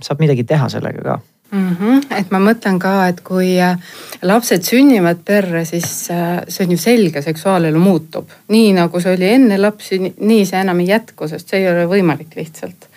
saab 0.01 0.23
midagi 0.23 0.43
teha 0.47 0.69
sellega 0.69 1.03
ka 1.03 1.19
mm. 1.53 1.75
-hmm. 1.79 2.01
et 2.19 2.31
ma 2.31 2.39
mõtlen 2.43 2.79
ka, 2.79 3.07
et 3.07 3.21
kui 3.21 3.55
äh, 3.61 3.77
lapsed 4.21 4.63
sünnivad 4.63 5.23
perre, 5.25 5.65
siis 5.65 6.09
äh, 6.11 6.41
see 6.47 6.65
on 6.65 6.75
ju 6.75 6.77
selge, 6.77 7.21
seksuaalelu 7.21 7.79
muutub. 7.79 8.29
nii 8.47 8.73
nagu 8.73 8.99
see 8.99 9.15
oli 9.15 9.29
enne 9.29 9.57
lapsi, 9.61 9.99
nii 10.17 10.45
see 10.45 10.61
enam 10.61 10.79
ei 10.79 10.93
jätku, 10.93 11.27
sest 11.27 11.49
see 11.49 11.63
ei 11.63 11.71
ole 11.71 11.85
võimalik 11.89 12.35
lihtsalt 12.35 12.89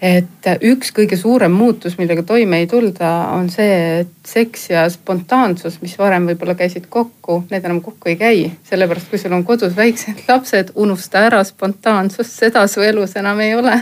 et 0.00 0.48
üks 0.64 0.94
kõige 0.96 1.16
suurem 1.20 1.52
muutus, 1.52 1.98
millega 1.98 2.22
toime 2.26 2.62
ei 2.62 2.66
tulda, 2.70 3.10
on 3.36 3.50
see, 3.52 4.00
et 4.00 4.12
seks 4.26 4.70
ja 4.72 4.86
spontaansus, 4.90 5.78
mis 5.84 5.96
varem 6.00 6.30
võib-olla 6.30 6.56
käisid 6.56 6.88
kokku, 6.88 7.42
need 7.50 7.64
enam 7.68 7.82
kokku 7.84 8.08
ei 8.08 8.16
käi. 8.16 8.50
sellepärast, 8.70 9.10
kui 9.10 9.20
sul 9.20 9.36
on 9.36 9.44
kodus 9.44 9.76
väiksed 9.76 10.24
lapsed, 10.28 10.72
unusta 10.74 11.26
ära 11.28 11.44
spontaansus, 11.44 12.32
seda 12.42 12.66
su 12.66 12.80
elus 12.80 13.16
enam 13.20 13.40
ei 13.40 13.54
ole. 13.54 13.76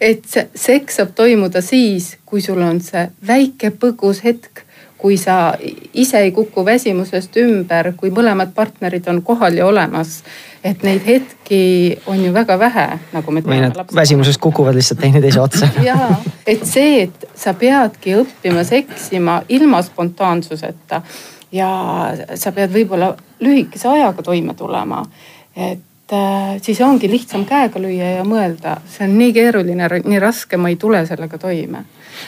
et 0.00 0.24
see 0.24 0.46
seks 0.54 0.96
saab 0.96 1.14
toimuda 1.14 1.60
siis, 1.60 2.16
kui 2.24 2.40
sul 2.40 2.62
on 2.62 2.80
see 2.80 3.08
väike 3.26 3.74
põgus 3.76 4.22
hetk, 4.24 4.62
kui 5.00 5.16
sa 5.16 5.54
ise 5.94 6.18
ei 6.18 6.32
kuku 6.32 6.64
väsimusest 6.64 7.36
ümber, 7.40 7.92
kui 7.96 8.12
mõlemad 8.12 8.52
partnerid 8.54 9.08
on 9.08 9.22
kohal 9.24 9.56
ja 9.56 9.66
olemas. 9.66 10.20
Et 10.64 10.82
neid 10.84 11.04
hetki 11.06 11.60
on 12.06 12.20
ju 12.24 12.32
väga 12.34 12.58
vähe, 12.60 12.86
nagu 13.14 13.32
me 13.32 13.42
või 13.44 13.60
nad 13.62 13.78
väsimusest 13.96 14.40
kukuvad 14.42 14.76
lihtsalt 14.76 15.00
teineteise 15.00 15.40
otsa. 15.40 15.68
ja, 15.88 15.96
et 16.46 16.66
see, 16.68 17.06
et 17.06 17.28
sa 17.34 17.54
peadki 17.56 18.14
õppima 18.20 18.64
seksima 18.68 19.40
ilma 19.48 19.80
spontaansuseta 19.84 21.00
ja 21.52 21.70
sa 22.34 22.52
pead 22.52 22.74
võib-olla 22.74 23.14
lühikese 23.40 23.88
ajaga 23.88 24.22
toime 24.22 24.54
tulema. 24.54 25.02
et 25.56 26.12
äh, 26.12 26.60
siis 26.62 26.80
ongi 26.80 27.08
lihtsam 27.10 27.46
käega 27.48 27.80
lüüa 27.80 28.16
ja 28.18 28.24
mõelda, 28.24 28.76
see 28.88 29.08
on 29.08 29.16
nii 29.18 29.32
keeruline, 29.32 29.88
nii 30.04 30.20
raske, 30.20 30.60
ma 30.60 30.68
ei 30.68 30.76
tule 30.76 31.06
sellega 31.06 31.38
toime. 31.38 31.84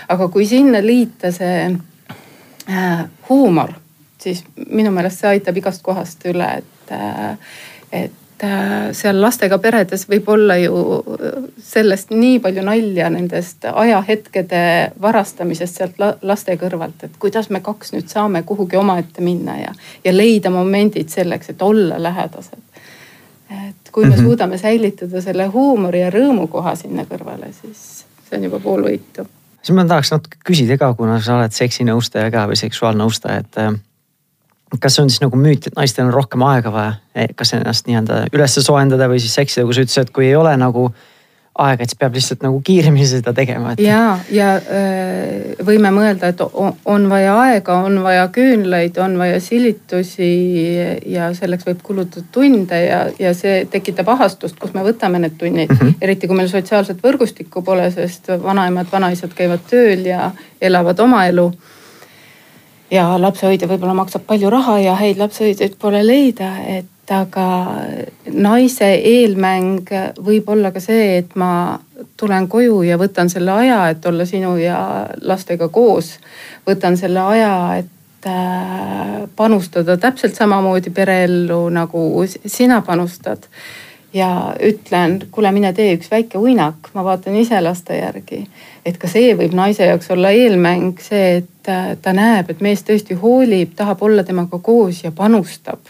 aga 0.09 0.29
kui 0.29 0.47
sinna 0.47 0.81
liita 0.81 1.33
see 1.33 1.69
äh, 1.69 3.05
huumor, 3.29 3.77
siis 4.19 4.41
minu 4.57 4.91
meelest 4.91 5.21
see 5.21 5.37
aitab 5.37 5.61
igast 5.61 5.85
kohast 5.85 6.25
üle, 6.33 6.49
et 6.63 6.97
äh,, 6.97 7.37
et 7.93 8.22
äh, 8.45 8.91
seal 8.97 9.21
lastega 9.21 9.59
peredes 9.63 10.07
võib 10.11 10.29
olla 10.33 10.57
ju 10.61 11.03
sellest 11.63 12.11
nii 12.11 12.39
palju 12.43 12.65
nalja 12.67 13.11
nendest 13.13 13.65
ajahetkede 13.73 14.63
varastamisest 15.03 15.81
sealt 15.81 16.03
laste 16.23 16.57
kõrvalt, 16.61 17.07
et 17.07 17.17
kuidas 17.23 17.51
me 17.51 17.63
kaks 17.65 17.95
nüüd 17.95 18.09
saame 18.13 18.43
kuhugi 18.49 18.77
omaette 18.81 19.25
minna 19.25 19.59
ja, 19.61 19.75
ja 20.05 20.15
leida 20.15 20.51
momendid 20.51 21.13
selleks, 21.13 21.53
et 21.55 21.63
olla 21.63 22.03
lähedased. 22.03 22.59
et 23.53 23.91
kui 23.93 24.05
me 24.05 24.11
mm 24.11 24.17
-hmm. 24.17 24.25
suudame 24.25 24.59
säilitada 24.59 25.21
selle 25.21 25.47
huumori 25.47 26.01
ja 26.01 26.11
rõõmukoha 26.11 26.77
sinna 26.77 27.05
kõrvale, 27.05 27.53
siis 27.53 28.05
see 28.29 28.39
on 28.39 28.45
juba 28.45 28.59
pool 28.61 28.83
võitu. 28.83 29.27
siis 29.63 29.77
ma 29.77 29.85
tahaks 29.85 30.11
natuke 30.11 30.37
küsida 30.45 30.79
ka, 30.79 30.95
kuna 30.95 31.21
sa 31.21 31.37
oled 31.37 31.53
seksinõustaja 31.53 32.31
ka 32.31 32.47
või 32.49 32.57
seksuaalnõustaja, 32.57 33.39
et 33.39 33.59
äh, 33.59 33.73
kas 34.81 34.97
see 34.97 35.05
on 35.05 35.11
siis 35.11 35.23
nagu 35.25 35.37
müüt, 35.37 35.67
et 35.69 35.77
naistel 35.77 36.07
on 36.07 36.15
rohkem 36.15 36.43
aega 36.49 36.73
vaja, 36.73 36.93
kas 37.37 37.55
ennast 37.57 37.89
nii-öelda 37.89 38.27
üles 38.33 38.59
soojendada 38.59 39.09
või 39.11 39.21
siis 39.21 39.35
seksida, 39.35 39.67
kui 39.67 39.77
sa 39.77 39.85
ütlesid, 39.85 40.09
et 40.09 40.15
kui 40.17 40.29
ei 40.31 40.37
ole 40.37 40.55
nagu 40.61 40.91
aega, 41.53 41.85
et 41.85 41.93
siis 41.93 41.99
peab 42.01 42.15
lihtsalt 42.17 42.45
nagu 42.47 42.61
kiiremini 42.65 43.05
seda 43.09 43.35
tegema 43.37 43.75
et.... 43.75 43.83
ja, 43.85 44.17
ja 44.33 44.55
äh, 44.57 45.59
võime 45.67 45.91
mõelda, 45.93 46.31
et 46.33 46.41
on 46.41 47.05
vaja 47.11 47.35
aega, 47.43 47.77
on 47.85 47.99
vaja 48.05 48.25
küünlaid, 48.33 48.97
on 49.05 49.19
vaja 49.21 49.41
silitusi 49.45 50.31
ja 51.13 51.29
selleks 51.37 51.69
võib 51.69 51.83
kulutada 51.85 52.25
tunde 52.33 52.81
ja, 52.87 53.03
ja 53.21 53.35
see 53.37 53.67
tekitab 53.73 54.09
ahastust, 54.15 54.57
kus 54.61 54.73
me 54.73 54.85
võtame 54.87 55.21
need 55.21 55.37
tunnid 55.41 55.69
mm. 55.69 55.77
-hmm. 55.77 56.01
eriti 56.01 56.31
kui 56.31 56.41
meil 56.41 56.49
sotsiaalset 56.49 57.05
võrgustikku 57.05 57.63
pole, 57.63 57.91
sest 57.93 58.33
vanaemad, 58.43 58.89
vanaisad 58.93 59.37
käivad 59.37 59.69
tööl 59.69 60.09
ja 60.09 60.31
elavad 60.61 61.05
oma 61.05 61.27
elu 61.29 61.51
ja 62.93 63.07
lapsehoidja 63.21 63.69
võib-olla 63.71 63.95
maksab 63.97 64.27
palju 64.29 64.51
raha 64.53 64.79
ja 64.83 64.97
häid 65.01 65.21
lapsehoidjaid 65.21 65.79
pole 65.81 66.03
leida, 66.07 66.53
et 66.69 67.13
aga 67.13 67.47
naise 68.33 68.89
eelmäng 68.95 69.91
võib 70.23 70.49
olla 70.53 70.71
ka 70.73 70.81
see, 70.81 71.19
et 71.23 71.35
ma 71.37 71.79
tulen 72.21 72.49
koju 72.49 72.83
ja 72.87 72.99
võtan 73.01 73.31
selle 73.33 73.53
aja, 73.65 73.81
et 73.93 74.07
olla 74.07 74.27
sinu 74.29 74.55
ja 74.61 75.09
lastega 75.21 75.69
koos. 75.69 76.15
võtan 76.67 76.97
selle 76.97 77.21
aja, 77.21 77.55
et 77.83 78.29
äh, 78.29 79.23
panustada 79.37 79.97
täpselt 79.97 80.35
samamoodi 80.39 80.91
pereellu 80.91 81.69
nagu 81.75 82.25
sina 82.47 82.83
panustad 82.87 83.49
ja 84.15 84.55
ütlen, 84.63 85.23
kuule, 85.31 85.53
mine 85.53 85.73
tee 85.73 85.95
üks 85.97 86.11
väike 86.11 86.39
uinak, 86.39 86.93
ma 86.95 87.05
vaatan 87.05 87.37
ise 87.41 87.61
laste 87.61 87.97
järgi. 87.99 88.45
Et 88.87 88.99
ka 88.99 89.09
see 89.11 89.33
võib 89.39 89.55
naise 89.57 89.87
jaoks 89.87 90.11
olla 90.11 90.33
eelmäng, 90.35 91.01
see, 91.03 91.43
et 91.43 91.71
äh, 91.71 91.93
ta 92.03 92.15
näeb, 92.17 92.51
et 92.51 92.63
mees 92.65 92.83
tõesti 92.87 93.17
hoolib, 93.19 93.77
tahab 93.79 94.03
olla 94.03 94.25
temaga 94.27 94.59
koos 94.59 95.05
ja 95.05 95.13
panustab. 95.15 95.81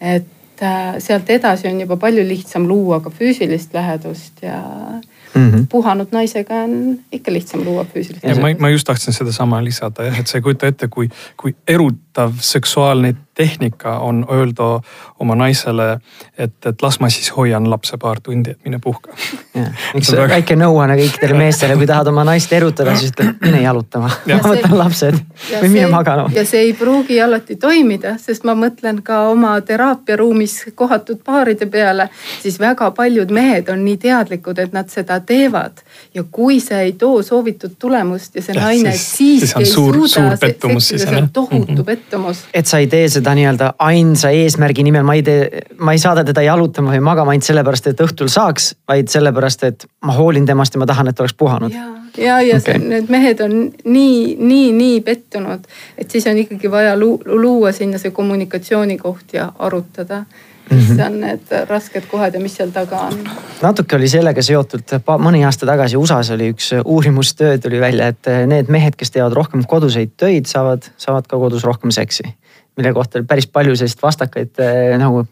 et 0.00 0.62
äh, 0.62 0.96
sealt 0.98 1.30
edasi 1.30 1.68
on 1.68 1.80
juba 1.80 1.96
palju 1.96 2.24
lihtsam 2.28 2.66
luua 2.68 3.00
ka 3.00 3.10
füüsilist 3.10 3.74
lähedust 3.74 4.42
ja 4.42 4.62
mm 5.34 5.50
-hmm. 5.50 5.66
puhanud 5.68 6.08
naisega 6.12 6.54
on 6.54 6.98
ikka 7.12 7.32
lihtsam 7.32 7.64
luua 7.64 7.84
füüsilist 7.84 8.24
lähedust. 8.24 8.42
ma, 8.42 8.54
ma 8.58 8.68
just 8.68 8.86
tahtsin 8.86 9.14
sedasama 9.14 9.64
lisada 9.64 10.02
jah, 10.02 10.20
et 10.20 10.26
sa 10.26 10.38
ei 10.38 10.42
kujuta 10.42 10.66
ette, 10.66 10.88
kui, 10.88 11.08
kui 11.36 11.54
erutav 11.68 12.32
seksuaalne 12.40 13.14
tehnika 13.36 13.98
on 13.98 14.26
öelda 14.32 14.80
oma 15.18 15.34
naisele, 15.34 15.98
et, 16.38 16.66
et 16.66 16.82
las 16.82 17.00
ma 17.00 17.10
siis 17.12 17.28
hoian 17.36 17.70
lapse 17.70 17.98
paar 18.00 18.20
tundi, 18.20 18.50
et 18.50 18.64
mine 18.64 18.78
puhka. 18.82 19.12
üks 19.94 20.12
väga... 20.16 20.28
väike 20.34 20.56
nõuanne 20.56 20.96
kõikidele 20.96 21.36
meestele, 21.44 21.76
kui 21.76 21.88
tahad 21.88 22.08
oma 22.08 22.24
naist 22.24 22.52
erutada, 22.56 22.96
siis 22.96 23.12
ütle 23.12 23.34
mine 23.42 23.60
jalutama, 23.62 24.08
ma 24.30 24.38
võtan 24.40 24.76
lapsed 24.78 25.18
või 25.60 25.68
mine 25.74 25.90
magama. 25.92 26.30
ja 26.34 26.46
see 26.48 26.62
ei 26.68 26.72
pruugi 26.76 27.20
alati 27.22 27.58
toimida, 27.60 28.14
sest 28.22 28.46
ma 28.48 28.56
mõtlen 28.56 29.02
ka 29.04 29.26
oma 29.32 29.52
teraapiaruumis 29.60 30.56
kohatud 30.74 31.20
paaride 31.24 31.68
peale, 31.68 32.08
siis 32.40 32.56
väga 32.60 32.90
paljud 32.96 33.32
mehed 33.36 33.68
on 33.72 33.84
nii 33.84 34.00
teadlikud, 34.06 34.64
et 34.64 34.72
nad 34.76 34.88
seda 34.92 35.20
teevad 35.20 35.84
ja 36.14 36.24
kui 36.30 36.56
see 36.64 36.80
ei 36.88 36.96
too 36.96 37.20
soovitud 37.22 37.76
tulemust 37.78 38.40
ja 38.40 38.48
see 38.48 38.56
ja, 38.56 38.64
naine 38.64 38.96
siiski 38.96 39.60
ei 39.64 39.70
suur, 39.70 40.00
suuda 40.08 40.36
pettumus, 40.40 40.88
seksida, 40.88 41.10
see 41.10 41.22
on 41.22 41.30
tohutu 41.32 41.72
mm 41.72 41.78
-hmm. 41.78 41.84
pettumus. 41.84 42.44
et 42.54 42.66
sa 42.66 42.78
ei 42.78 42.86
tee 42.86 43.08
seda 43.08 43.25
nii-öelda 43.34 43.72
ainsa 43.78 44.30
eesmärgi 44.30 44.84
nimel, 44.86 45.02
ma 45.06 45.14
ei 45.14 45.22
tee, 45.26 45.62
ma 45.78 45.92
ei 45.92 45.98
saada 45.98 46.24
teda 46.24 46.42
jalutama 46.46 46.94
või 46.94 47.02
magama 47.04 47.34
ainult 47.34 47.48
sellepärast, 47.48 47.90
et 47.90 48.02
õhtul 48.04 48.30
saaks, 48.32 48.74
vaid 48.88 49.10
sellepärast, 49.12 49.64
et 49.68 49.86
ma 50.04 50.16
hoolin 50.16 50.46
temast 50.46 50.74
ja 50.74 50.82
ma 50.82 50.86
tahan, 50.86 51.08
et 51.08 51.20
oleks 51.20 51.34
puhanud. 51.34 51.72
ja, 51.72 51.86
ja, 52.16 52.40
ja 52.40 52.58
okay. 52.60 52.78
see, 52.78 52.88
need 52.94 53.12
mehed 53.12 53.40
on 53.44 53.56
nii, 53.84 54.36
nii, 54.38 54.72
nii 54.72 55.00
pettunud, 55.06 55.66
et 55.98 56.10
siis 56.10 56.26
on 56.26 56.38
ikkagi 56.44 56.70
vaja 56.70 56.96
luua 56.98 57.72
sinna 57.72 57.98
see 57.98 58.14
kommunikatsioonikoht 58.14 59.34
ja 59.38 59.52
arutada 59.58 60.24
mis 60.70 60.88
mm 60.88 60.96
-hmm. 60.96 61.06
on 61.06 61.20
need 61.20 61.40
rasked 61.68 62.02
kohad 62.10 62.34
ja 62.34 62.40
mis 62.40 62.56
seal 62.56 62.70
taga 62.70 62.96
on? 62.96 63.12
natuke 63.62 63.96
oli 63.96 64.08
sellega 64.08 64.42
seotud, 64.42 64.82
mõni 65.06 65.44
aasta 65.44 65.66
tagasi 65.66 65.96
USA-s 65.96 66.30
oli 66.30 66.50
üks 66.52 66.70
uurimustöö 66.84 67.58
tuli 67.58 67.80
välja, 67.80 68.08
et 68.08 68.26
need 68.46 68.68
mehed, 68.68 68.96
kes 68.96 69.10
teevad 69.10 69.32
rohkem 69.32 69.62
koduseid 69.66 70.10
töid, 70.16 70.46
saavad, 70.46 70.82
saavad 70.96 71.26
ka 71.26 71.38
kodus 71.38 71.64
rohkem 71.64 71.90
seksi. 71.90 72.22
Mille 72.76 72.92
kohta 72.92 73.18
oli 73.18 73.26
päris 73.26 73.46
palju 73.46 73.76
selliseid 73.76 74.02
vastakaid 74.02 74.60
eh, 74.60 74.98
nagu 75.00 75.24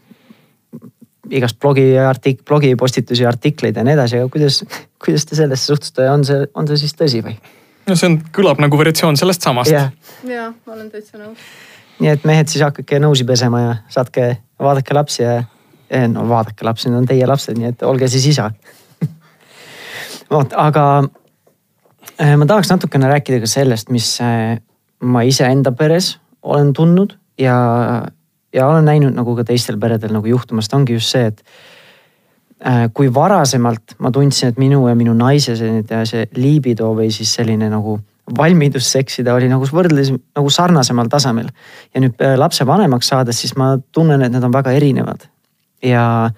igast 1.31 1.59
blogi 1.59 1.85
artik-, 1.99 2.43
blogipostitusi, 2.45 3.25
artikleid 3.25 3.77
ja 3.77 3.83
nii 3.85 3.95
edasi, 3.95 4.19
aga 4.21 4.29
kuidas, 4.33 4.61
kuidas 5.01 5.25
te 5.25 5.37
sellesse 5.37 5.71
suhtute, 5.71 6.09
on 6.09 6.25
see, 6.25 6.45
on 6.53 6.67
see 6.69 6.83
siis 6.83 6.95
tõsi 6.97 7.21
või? 7.25 7.35
no 7.89 7.97
see 7.97 8.09
on, 8.11 8.19
kõlab 8.35 8.61
nagu 8.61 8.77
versioon 8.79 9.17
sellest 9.19 9.45
samast. 9.45 9.73
ja, 9.73 9.89
ja, 10.29 10.51
ma 10.65 10.77
olen 10.77 10.91
täitsa 10.93 11.19
nõus. 11.21 11.49
Nii 11.99 12.11
et 12.11 12.25
mehed 12.27 12.51
siis 12.51 12.63
hakake 12.65 12.99
nõusi 12.99 13.23
pesema 13.27 13.61
ja 13.61 13.75
saatke, 13.89 14.33
vaadake 14.59 14.97
lapsi 14.97 15.23
ja, 15.23 15.35
ja 15.89 16.07
no 16.11 16.25
vaadake 16.29 16.65
lapsi, 16.67 16.89
need 16.89 17.03
on 17.03 17.09
teie 17.09 17.27
lapsed, 17.29 17.57
nii 17.57 17.71
et 17.71 17.85
olge 17.87 18.09
siis 18.11 18.25
isa. 18.33 18.49
Vot, 20.33 20.53
aga 20.59 20.85
äh, 22.19 22.35
ma 22.35 22.49
tahaks 22.49 22.73
natukene 22.73 23.09
rääkida 23.13 23.39
ka 23.45 23.49
sellest, 23.49 23.93
mis 23.95 24.17
ma 25.05 25.23
iseenda 25.27 25.71
peres 25.75 26.15
olen 26.45 26.73
tundnud 26.75 27.15
ja, 27.39 27.55
ja 28.53 28.67
olen 28.67 28.85
näinud 28.85 29.15
nagu 29.15 29.35
ka 29.35 29.45
teistel 29.47 29.79
peredel 29.81 30.13
nagu 30.15 30.29
juhtumas, 30.29 30.69
ta 30.69 30.77
ongi 30.77 30.97
just 30.97 31.11
see, 31.13 31.29
et 31.31 31.43
äh, 32.65 32.87
kui 32.93 33.11
varasemalt 33.13 33.97
ma 33.99 34.11
tundsin, 34.11 34.53
et 34.53 34.59
minu 34.61 34.85
ja 34.87 34.95
minu 34.95 35.13
naise 35.17 35.55
selline 35.59 36.03
see 36.09 36.27
liibido 36.35 36.93
või 36.97 37.11
siis 37.13 37.33
selline 37.39 37.69
nagu 37.71 37.99
valmidus 38.37 38.87
seksida 38.89 39.35
oli 39.35 39.49
nagu 39.51 39.67
võrdles 39.69 40.09
nagu 40.11 40.49
sarnasemal 40.49 41.09
tasemel. 41.11 41.49
ja 41.93 42.01
nüüd 42.01 42.21
äh, 42.21 42.35
lapsevanemaks 42.39 43.13
saades, 43.13 43.39
siis 43.41 43.55
ma 43.55 43.75
tunnen, 43.91 44.21
et 44.21 44.33
need 44.33 44.43
on 44.43 44.53
väga 44.53 44.71
erinevad. 44.71 45.27
ja 45.83 46.31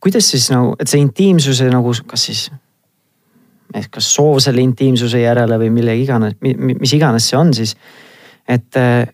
kuidas 0.00 0.30
siis 0.30 0.50
nagu, 0.52 0.74
et 0.80 0.88
see 0.88 1.00
intiimsuse 1.00 1.70
nagu, 1.72 1.94
kas 2.06 2.26
siis, 2.28 2.42
kas 3.90 4.10
soov 4.14 4.38
selle 4.44 4.62
intiimsuse 4.62 5.20
järele 5.22 5.58
või 5.58 5.70
mille 5.72 5.96
iganes, 5.98 6.36
mis 6.40 6.92
iganes 6.92 7.30
see 7.30 7.38
on 7.38 7.54
siis. 7.54 7.76
et 8.48 8.76
äh, 8.76 9.06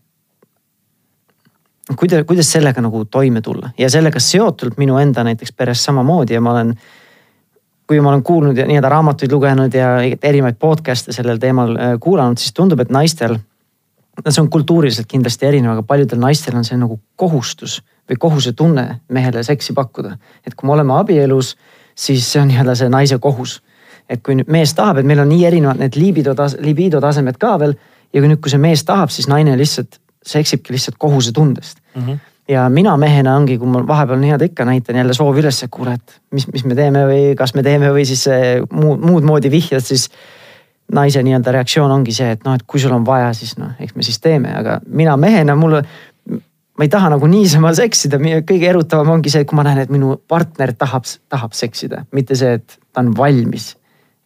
kuidas, 1.96 2.24
kuidas 2.26 2.52
sellega 2.52 2.82
nagu 2.84 3.04
toime 3.04 3.40
tulla 3.40 3.70
ja 3.78 3.90
sellega 3.90 4.20
seotult 4.20 4.78
minu 4.78 4.98
enda 4.98 5.24
näiteks 5.24 5.52
peres 5.52 5.84
samamoodi 5.84 6.34
ja 6.34 6.40
ma 6.40 6.52
olen 6.52 6.74
kui 7.86 8.00
ma 8.00 8.08
olen 8.08 8.22
kuulnud 8.22 8.56
ja 8.56 8.66
nii-öelda 8.66 8.88
raamatuid 8.88 9.32
lugenud 9.32 9.74
ja 9.74 9.88
erinevaid 10.00 10.56
podcast'e 10.58 11.12
sellel 11.12 11.38
teemal 11.38 11.74
äh, 11.76 11.94
kuulanud, 12.00 12.38
siis 12.38 12.54
tundub, 12.56 12.80
et 12.80 12.90
naistel. 12.90 13.36
no 14.24 14.30
see 14.30 14.42
on 14.42 14.50
kultuuriliselt 14.50 15.08
kindlasti 15.08 15.46
erinev, 15.46 15.72
aga 15.72 15.82
paljudel 15.82 16.20
naistel 16.20 16.56
on 16.56 16.64
see 16.64 16.76
nagu 16.76 17.00
kohustus 17.16 17.80
või 18.10 18.18
kohusetunne 18.18 19.00
mehele 19.08 19.42
seksi 19.42 19.72
pakkuda. 19.72 20.16
et 20.46 20.54
kui 20.54 20.66
me 20.66 20.72
oleme 20.72 20.94
abielus, 20.94 21.56
siis 21.94 22.32
see 22.32 22.40
on 22.42 22.48
nii-öelda 22.48 22.74
see 22.74 22.88
naise 22.88 23.18
kohus. 23.18 23.62
et 24.08 24.22
kui 24.22 24.34
nüüd 24.34 24.48
mees 24.48 24.74
tahab, 24.74 24.98
et 24.98 25.06
meil 25.06 25.20
on 25.20 25.28
nii 25.28 25.44
erinevad 25.46 25.78
need 25.78 25.96
libido, 25.96 26.34
libido 26.60 27.00
tasemed 27.00 27.38
ka 27.38 27.58
veel 27.58 27.74
ja 28.12 28.20
kui 28.20 28.28
nüüd, 28.28 28.40
kui 28.40 28.50
see 28.50 28.60
mees 28.60 28.84
tahab, 28.84 29.10
siis 29.10 29.28
naine 29.28 29.56
lihtsalt 29.58 30.00
seksibki 30.26 30.74
lihtsalt 30.74 30.98
kohusetundest 30.98 31.78
mm. 31.94 32.02
-hmm 32.02 32.20
ja 32.48 32.68
mina 32.68 32.96
mehena 32.96 33.36
ongi, 33.36 33.56
kui 33.58 33.68
mul 33.70 33.86
vahepeal 33.86 34.20
nii-öelda 34.20 34.48
ikka 34.50 34.66
näitan 34.66 34.96
jälle 34.98 35.14
soov 35.14 35.38
üles, 35.38 35.62
et 35.64 35.70
kuule, 35.70 35.94
et 35.94 36.20
mis, 36.34 36.46
mis 36.52 36.64
me 36.66 36.76
teeme 36.78 37.04
või 37.08 37.34
kas 37.38 37.54
me 37.54 37.62
teeme 37.62 37.92
või 37.94 38.04
siis 38.08 38.26
muud, 38.72 39.02
muud 39.02 39.26
moodi 39.26 39.50
vihjad, 39.52 39.84
siis. 39.84 40.08
naise 40.92 41.22
nii-öelda 41.24 41.52
reaktsioon 41.54 41.92
ongi 41.94 42.12
see, 42.12 42.34
et 42.34 42.42
noh, 42.44 42.52
et 42.58 42.66
kui 42.68 42.80
sul 42.80 42.92
on 42.92 43.04
vaja, 43.06 43.30
siis 43.32 43.54
noh, 43.56 43.70
eks 43.80 43.94
me 43.96 44.04
siis 44.04 44.18
teeme, 44.20 44.50
aga 44.52 44.80
mina 44.86 45.14
mehena 45.16 45.54
mulle. 45.56 45.84
ma 46.78 46.84
ei 46.84 46.88
taha 46.88 47.08
nagu 47.14 47.26
niisama 47.26 47.70
seksida, 47.74 48.18
kõige 48.18 48.68
erutavam 48.68 49.14
ongi 49.14 49.30
see, 49.30 49.44
kui 49.44 49.56
ma 49.56 49.62
näen, 49.64 49.78
et 49.78 49.90
minu 49.92 50.16
partner 50.28 50.74
tahab, 50.74 51.06
tahab 51.28 51.52
seksida, 51.56 52.04
mitte 52.12 52.36
see, 52.36 52.58
et 52.58 52.76
ta 52.92 53.00
on 53.00 53.14
valmis 53.16 53.76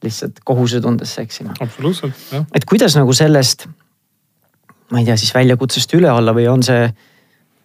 lihtsalt 0.03 0.41
kohusetundes 0.45 1.15
seksima. 1.15 1.55
absoluutselt, 1.61 2.15
jah. 2.33 2.47
et 2.55 2.65
kuidas 2.65 2.97
nagu 2.97 3.13
sellest, 3.13 3.69
ma 4.91 5.01
ei 5.01 5.09
tea, 5.09 5.17
siis 5.19 5.35
väljakutsest 5.35 5.97
üle 5.99 6.11
olla 6.13 6.35
või 6.37 6.47
on 6.51 6.63
see, 6.67 6.87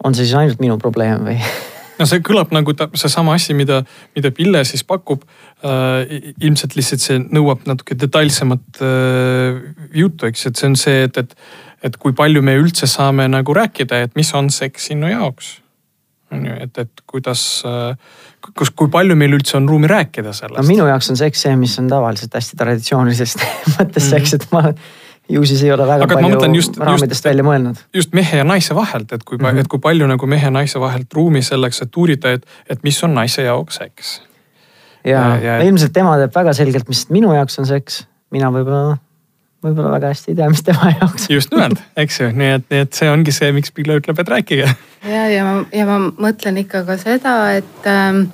on 0.04 0.16
see 0.18 0.26
siis 0.26 0.38
ainult 0.40 0.64
minu 0.64 0.78
probleem 0.82 1.28
või 1.28 1.38
no 2.02 2.08
see 2.10 2.22
kõlab 2.26 2.54
nagu 2.56 2.74
seesama 2.98 3.36
asi, 3.38 3.56
mida, 3.58 3.82
mida 4.18 4.32
Pille 4.36 4.64
siis 4.68 4.84
pakub 4.88 5.24
äh,. 5.64 6.20
ilmselt 6.42 6.78
lihtsalt 6.78 7.06
see 7.06 7.20
nõuab 7.22 7.66
natuke 7.70 7.98
detailsemat 8.00 8.82
äh, 8.86 9.62
juttu, 9.98 10.30
eks, 10.30 10.48
et 10.50 10.62
see 10.62 10.72
on 10.72 10.78
see, 10.80 11.04
et, 11.08 11.22
et, 11.22 11.36
et 11.90 11.98
kui 12.02 12.16
palju 12.18 12.44
me 12.46 12.58
üldse 12.60 12.90
saame 12.90 13.28
nagu 13.32 13.56
rääkida, 13.58 14.06
et 14.08 14.18
mis 14.20 14.34
on 14.38 14.50
seks 14.54 14.92
sinu 14.92 15.12
jaoks. 15.12 15.60
on 16.32 16.46
ju, 16.48 16.58
et, 16.66 16.78
et 16.86 17.06
kuidas 17.06 17.44
äh,, 17.68 17.94
kus, 18.58 18.74
kui 18.74 18.90
palju 18.92 19.18
meil 19.20 19.38
üldse 19.38 19.60
on 19.60 19.70
ruumi 19.70 19.92
rääkida 19.92 20.34
sellest. 20.34 20.58
no 20.58 20.68
minu 20.68 20.90
jaoks 20.90 21.14
on 21.14 21.22
seks 21.22 21.48
see, 21.48 21.56
mis 21.60 21.78
on 21.82 21.92
tavaliselt 21.92 22.34
hästi 22.40 22.60
traditsioonilisest 22.64 23.46
mõttes 23.78 23.78
mm 23.78 23.94
-hmm. 23.94 24.10
seks, 24.10 24.34
et 24.40 24.52
ma 24.56 24.70
ju 25.30 25.46
siis 25.46 25.64
ei 25.64 25.72
ole 25.72 25.88
väga 25.88 26.04
Aga 26.04 26.16
palju 26.16 26.56
just, 26.56 26.78
raamidest 26.78 27.12
just, 27.12 27.26
välja 27.26 27.44
mõelnud. 27.46 27.84
just 27.94 28.14
mehe 28.14 28.38
ja 28.38 28.44
naise 28.48 28.76
vahelt, 28.76 29.12
et 29.12 29.24
kui 29.24 29.38
mm, 29.38 29.46
-hmm. 29.46 29.60
et 29.60 29.68
kui 29.68 29.80
palju 29.80 30.08
nagu 30.08 30.28
mehe 30.28 30.46
ja 30.46 30.52
naise 30.52 30.80
vahelt 30.80 31.14
ruumi 31.14 31.42
selleks, 31.42 31.82
et 31.82 31.98
uurida, 31.98 32.32
et, 32.32 32.46
et 32.70 32.84
mis 32.84 33.04
on 33.04 33.14
naise 33.14 33.44
jaoks 33.44 33.76
seks. 33.76 34.22
ja, 35.06 35.38
ja, 35.38 35.58
ja 35.58 35.64
ilmselt 35.64 35.94
tema 35.94 36.18
teab 36.18 36.36
väga 36.36 36.54
selgelt, 36.54 36.88
mis 36.88 37.10
minu 37.10 37.34
jaoks 37.34 37.60
on 37.60 37.66
seks, 37.66 38.08
mina 38.32 38.52
võib-olla, 38.52 38.98
võib-olla 39.64 39.92
väga 39.92 40.08
hästi 40.08 40.32
ei 40.32 40.36
tea, 40.36 40.50
mis 40.50 40.64
tema 40.64 40.94
jaoks. 41.00 41.30
just 41.30 41.52
nimelt, 41.52 41.82
eks 41.98 42.20
ju, 42.20 42.32
nii 42.32 42.52
et, 42.58 42.68
nii 42.70 42.80
et 42.88 42.94
see 42.94 43.12
ongi 43.12 43.32
see, 43.32 43.52
miks 43.52 43.72
Pille 43.72 44.00
ütleb, 44.02 44.20
et 44.20 44.30
rääkige. 44.36 44.76
ja, 45.08 45.26
ja 45.30 45.46
ma, 45.46 45.66
ja 45.74 45.86
ma 45.86 46.00
mõtlen 46.28 46.58
ikka 46.66 46.84
ka 46.86 46.98
seda, 46.98 47.38
et 47.54 47.88
ähm, 47.88 48.26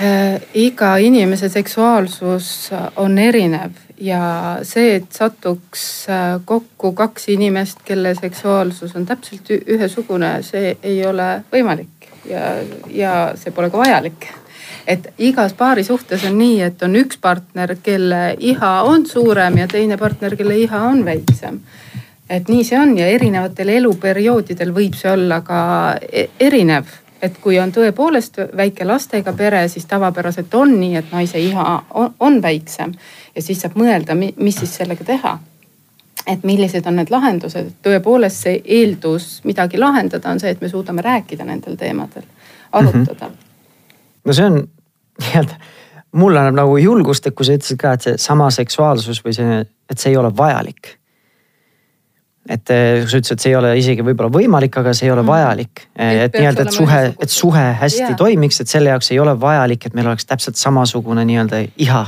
äh, 0.00 0.40
iga 0.54 0.96
inimese 0.96 1.48
seksuaalsus 1.48 2.70
on 2.96 3.18
erinev 3.18 3.89
ja 4.00 4.58
see, 4.62 4.94
et 4.96 5.12
satuks 5.12 5.84
äh, 6.08 6.40
kokku 6.44 6.92
kaks 6.96 7.28
inimest, 7.28 7.82
kelle 7.84 8.14
seksuaalsus 8.14 8.96
on 8.96 9.06
täpselt 9.06 9.50
ühesugune, 9.60 10.38
see 10.46 10.76
ei 10.82 11.00
ole 11.06 11.42
võimalik. 11.52 12.08
Ja, 12.28 12.54
ja 12.92 13.14
see 13.40 13.52
pole 13.52 13.70
ka 13.70 13.80
vajalik. 13.80 14.28
et 14.90 15.06
igas 15.18 15.52
paari 15.54 15.84
suhtes 15.84 16.24
on 16.26 16.38
nii, 16.38 16.62
et 16.66 16.82
on 16.82 16.96
üks 16.96 17.18
partner, 17.20 17.76
kelle 17.82 18.34
iha 18.38 18.70
on 18.82 19.04
suurem 19.06 19.58
ja 19.60 19.68
teine 19.68 19.96
partner, 19.96 20.34
kelle 20.36 20.56
iha 20.58 20.80
on 20.88 21.04
väiksem. 21.04 21.60
Et 22.30 22.48
nii 22.48 22.64
see 22.64 22.78
on 22.78 22.96
ja 22.98 23.06
erinevatel 23.10 23.68
eluperioodidel 23.74 24.72
võib 24.74 24.96
see 24.98 25.12
olla 25.12 25.40
ka 25.46 25.60
e-, 26.00 26.28
erinev 26.40 26.88
et 27.22 27.38
kui 27.40 27.58
on 27.60 27.72
tõepoolest 27.72 28.40
väike 28.56 28.84
lastega 28.84 29.32
pere, 29.36 29.62
siis 29.68 29.86
tavapäraselt 29.86 30.54
on 30.54 30.72
nii, 30.80 30.96
et 30.96 31.12
naise 31.12 31.40
iha 31.40 31.66
on, 31.90 32.14
on 32.20 32.42
väiksem 32.42 32.92
ja 33.34 33.42
siis 33.42 33.60
saab 33.60 33.76
mõelda, 33.80 34.16
mis 34.16 34.60
siis 34.62 34.76
sellega 34.80 35.04
teha. 35.04 35.38
et 36.26 36.42
millised 36.44 36.86
on 36.86 36.98
need 37.00 37.10
lahendused, 37.10 37.70
tõepoolest 37.82 38.44
see 38.44 38.58
eeldus 38.64 39.40
midagi 39.44 39.78
lahendada 39.78 40.30
on 40.30 40.40
see, 40.40 40.50
et 40.52 40.60
me 40.60 40.68
suudame 40.68 41.02
rääkida 41.02 41.44
nendel 41.44 41.76
teemadel, 41.80 42.22
arutada 42.72 43.28
mm. 43.28 43.34
-hmm. 43.34 43.88
no 44.24 44.32
see 44.32 44.46
on 44.46 44.68
nii-öelda, 45.20 45.54
mulle 46.12 46.40
annab 46.40 46.54
nagu 46.54 46.76
julgust, 46.76 47.26
et 47.26 47.34
kui 47.34 47.46
sa 47.46 47.56
ütlesid 47.56 47.80
ka, 47.80 47.92
et 47.92 48.02
see 48.02 48.18
sama 48.18 48.50
seksuaalsus 48.50 49.24
või 49.24 49.32
see, 49.32 49.64
et 49.90 49.98
see 49.98 50.10
ei 50.10 50.16
ole 50.16 50.36
vajalik 50.36 50.99
et 52.50 52.72
eh, 52.74 53.02
sa 53.06 53.20
ütlesid, 53.20 53.36
et 53.36 53.44
see 53.44 53.52
ei 53.52 53.58
ole 53.58 53.74
isegi 53.78 54.04
võib-olla 54.06 54.32
võimalik, 54.34 54.80
aga 54.80 54.94
see 54.96 55.06
ei 55.06 55.12
ole 55.14 55.22
mm. 55.22 55.30
vajalik. 55.30 55.84
et 55.94 56.38
nii-öelda, 56.38 56.66
et 56.66 56.74
suhe, 56.74 57.02
et 57.26 57.34
suhe 57.34 57.66
hästi 57.82 58.02
yeah. 58.08 58.16
toimiks, 58.18 58.60
et 58.62 58.72
selle 58.72 58.90
jaoks 58.94 59.12
ei 59.14 59.20
ole 59.22 59.36
vajalik, 59.40 59.86
et 59.86 59.94
meil 59.98 60.10
oleks 60.10 60.26
täpselt 60.26 60.58
samasugune 60.60 61.24
nii-öelda 61.28 61.62
iha 61.78 62.02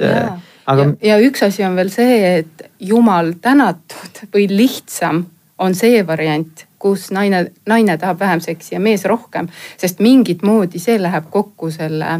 yeah.. 0.00 0.34
aga. 0.66 0.88
ja 1.04 1.20
üks 1.22 1.46
asi 1.46 1.66
on 1.66 1.78
veel 1.78 1.92
see, 1.94 2.18
et 2.40 2.66
jumal 2.82 3.34
tänatud 3.42 4.24
või 4.34 4.48
lihtsam 4.50 5.24
on 5.62 5.76
see 5.78 6.02
variant, 6.06 6.66
kus 6.84 7.08
naine, 7.16 7.46
naine 7.66 7.96
tahab 7.96 8.20
vähem 8.20 8.42
seksi 8.44 8.74
ja 8.74 8.80
mees 8.80 9.06
rohkem, 9.08 9.48
sest 9.80 10.02
mingit 10.04 10.44
moodi 10.44 10.82
see 10.82 10.98
läheb 11.00 11.30
kokku 11.32 11.70
selle 11.72 12.18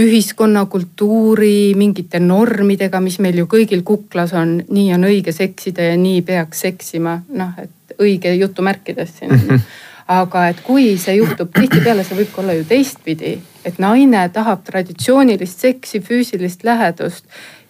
ühiskonna, 0.00 0.64
kultuuri, 0.72 1.74
mingite 1.76 2.20
normidega, 2.24 3.02
mis 3.04 3.18
meil 3.20 3.42
ju 3.42 3.48
kõigil 3.52 3.84
kuklas 3.84 4.32
on. 4.32 4.62
nii 4.68 4.94
on 4.96 5.04
õige 5.10 5.36
seksida 5.36 5.90
ja 5.90 6.00
nii 6.00 6.22
peaks 6.24 6.64
seksima, 6.64 7.18
noh, 7.36 7.52
et 7.60 7.96
õige 8.00 8.32
jutumärkides 8.40 9.18
siin 9.18 9.34
mm. 9.36 9.48
-hmm 9.48 9.80
aga 10.12 10.48
et 10.50 10.60
kui 10.66 10.96
see 10.98 11.14
juhtub, 11.16 11.52
tihtipeale 11.54 12.04
see 12.04 12.16
võib 12.18 12.32
ka 12.34 12.42
olla 12.42 12.56
ju 12.56 12.64
teistpidi, 12.68 13.36
et 13.64 13.78
naine 13.78 14.24
tahab 14.34 14.64
traditsioonilist 14.66 15.62
seksi, 15.62 16.00
füüsilist 16.00 16.64
lähedust 16.66 17.24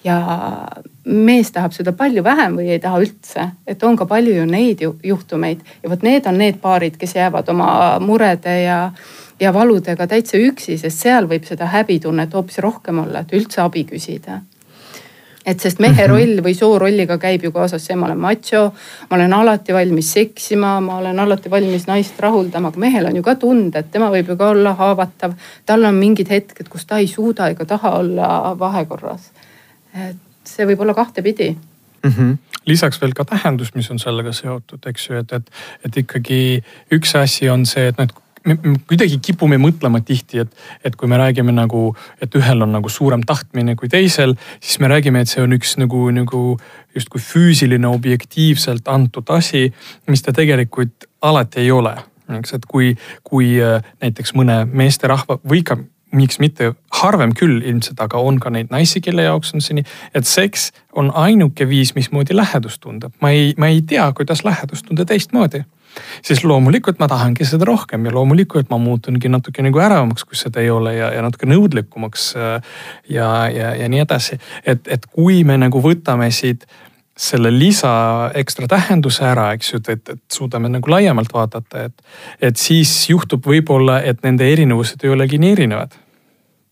ja 0.05 0.19
mees 1.05 1.51
tahab 1.53 1.75
seda 1.75 1.93
palju 1.97 2.23
vähem 2.25 2.57
või 2.59 2.71
ei 2.75 2.81
taha 2.83 3.01
üldse, 3.03 3.49
et 3.67 3.83
on 3.83 3.97
ka 3.99 4.07
palju 4.11 4.37
ju 4.37 4.47
neid 4.47 4.83
juhtumeid 4.83 5.65
ja 5.83 5.91
vot 5.91 6.07
need 6.07 6.27
on 6.27 6.39
need 6.39 6.61
paarid, 6.63 6.97
kes 6.99 7.17
jäävad 7.19 7.51
oma 7.51 7.99
murede 8.03 8.55
ja, 8.63 8.79
ja 9.41 9.53
valudega 9.55 10.07
täitsa 10.07 10.39
üksi, 10.39 10.79
sest 10.79 11.05
seal 11.07 11.29
võib 11.31 11.47
seda 11.49 11.71
häbitunnet 11.75 12.35
hoopis 12.35 12.59
rohkem 12.63 13.03
olla, 13.05 13.23
et 13.23 13.35
üldse 13.39 13.63
abi 13.65 13.85
küsida 13.91 14.41
et 15.47 15.59
sest 15.59 15.81
mehe 15.83 16.05
mhm. 16.07 16.11
roll 16.11 16.43
või 16.45 16.55
soorolliga 16.55 17.17
käib 17.19 17.43
ju 17.43 17.51
kaasas 17.55 17.83
see, 17.87 17.97
ma 17.99 18.07
olen 18.07 18.21
macho, 18.23 18.69
ma 19.11 19.17
olen 19.19 19.33
alati 19.35 19.75
valmis 19.75 20.13
seksima, 20.15 20.77
ma 20.81 21.01
olen 21.01 21.19
alati 21.19 21.51
valmis 21.51 21.89
naist 21.91 22.21
rahuldama, 22.23 22.71
aga 22.71 22.83
mehel 22.83 23.09
on 23.11 23.19
ju 23.19 23.25
ka 23.27 23.35
tunded, 23.43 23.91
tema 23.91 24.11
võib 24.15 24.31
ju 24.31 24.39
ka 24.39 24.53
olla 24.55 24.77
haavatav. 24.79 25.35
tal 25.67 25.85
on 25.85 25.99
mingid 25.99 26.31
hetked, 26.31 26.71
kus 26.71 26.87
ta 26.87 27.03
ei 27.03 27.11
suuda 27.11 27.51
ega 27.51 27.67
taha 27.67 27.97
olla 27.99 28.29
vahekorras 28.59 29.33
et 29.95 30.49
see 30.49 30.67
võib 30.67 30.83
olla 30.83 30.95
kahtepidi 30.95 31.51
mm. 31.53 32.11
-hmm. 32.11 32.37
lisaks 32.67 33.01
veel 33.01 33.15
ka 33.15 33.25
tähendus, 33.25 33.75
mis 33.75 33.91
on 33.91 33.99
sellega 33.99 34.33
seotud, 34.33 34.87
eks 34.87 35.09
ju, 35.09 35.17
et, 35.19 35.33
et, 35.33 35.51
et 35.85 35.97
ikkagi 35.97 36.63
üks 36.93 37.17
asi 37.19 37.49
on 37.51 37.67
see, 37.67 37.89
et 37.89 37.99
noh, 37.99 38.09
et 38.09 38.21
me 38.47 38.75
kuidagi 38.91 39.21
kipume 39.23 39.57
mõtlema 39.59 40.01
tihti, 40.03 40.43
et, 40.43 40.55
et 40.85 40.97
kui 40.97 41.09
me 41.09 41.17
räägime 41.17 41.53
nagu, 41.55 41.97
et 42.21 42.35
ühel 42.35 42.63
on 42.63 42.73
nagu 42.73 42.89
suurem 42.89 43.23
tahtmine 43.23 43.77
kui 43.77 43.89
teisel, 43.89 44.35
siis 44.61 44.81
me 44.81 44.89
räägime, 44.91 45.21
et 45.21 45.31
see 45.31 45.43
on 45.43 45.53
üks 45.53 45.77
nagu, 45.79 46.11
nagu 46.11 46.59
justkui 46.95 47.21
füüsiline, 47.23 47.87
objektiivselt 47.87 48.89
antud 48.89 49.31
asi, 49.31 49.73
mis 50.09 50.23
ta 50.23 50.33
tegelikult 50.33 51.07
alati 51.23 51.61
ei 51.61 51.71
ole 51.71 51.95
eks, 52.39 52.55
et 52.57 52.67
kui, 52.69 52.93
kui 53.27 53.57
äh, 53.63 53.83
näiteks 54.03 54.35
mõne 54.39 54.63
meesterahva 54.69 55.39
või 55.49 55.63
ka 55.67 55.79
miks 56.17 56.39
mitte, 56.43 56.73
harvem 57.01 57.33
küll 57.37 57.63
ilmselt, 57.65 58.01
aga 58.05 58.21
on 58.21 58.39
ka 58.41 58.53
neid 58.53 58.73
naisi, 58.73 59.01
kelle 59.05 59.25
jaoks 59.27 59.55
on 59.57 59.65
see 59.65 59.79
nii, 59.79 59.87
et 60.19 60.29
seks 60.29 60.71
on 60.99 61.11
ainuke 61.17 61.67
viis, 61.69 61.95
mismoodi 61.97 62.37
lähedust 62.37 62.83
tunda. 62.85 63.11
ma 63.21 63.33
ei, 63.33 63.55
ma 63.57 63.71
ei 63.73 63.83
tea, 63.83 64.05
kuidas 64.17 64.45
lähedust 64.45 64.87
tunda 64.87 65.05
teistmoodi. 65.09 65.65
siis 66.23 66.45
loomulikult 66.45 66.99
ma 66.99 67.09
tahangi 67.09 67.45
seda 67.45 67.65
rohkem 67.69 68.07
ja 68.07 68.13
loomulikult 68.13 68.71
ma 68.71 68.79
muutungi 68.79 69.29
natuke 69.29 69.63
nagu 69.63 69.79
äravamaks, 69.79 70.25
kui 70.25 70.37
seda 70.37 70.61
ei 70.61 70.71
ole 70.71 70.95
ja, 70.97 71.11
ja 71.13 71.23
natuke 71.23 71.47
nõudlikumaks 71.47 72.31
äh, 72.37 72.79
ja, 73.09 73.49
ja, 73.49 73.75
ja 73.77 73.89
nii 73.89 74.05
edasi. 74.05 74.39
et, 74.65 74.89
et 74.89 75.07
kui 75.07 75.45
me 75.45 75.59
nagu 75.61 75.81
võtame 75.81 76.31
siit 76.33 76.67
selle 77.17 77.51
lisa 77.53 78.31
ekstra 78.35 78.67
tähenduse 78.69 79.25
ära, 79.29 79.51
eks 79.53 79.73
ju, 79.73 79.83
et, 79.89 80.09
et 80.09 80.23
suudame 80.33 80.69
nagu 80.73 80.91
laiemalt 80.91 81.33
vaadata, 81.33 81.89
et, 81.89 82.07
et 82.41 82.57
siis 82.57 82.93
juhtub 83.11 83.45
võib-olla, 83.47 84.01
et 84.01 84.25
nende 84.25 84.49
erinevused 84.49 85.05
ei 85.05 85.13
olegi 85.13 85.41
nii 85.41 85.53
erinevad 85.59 86.02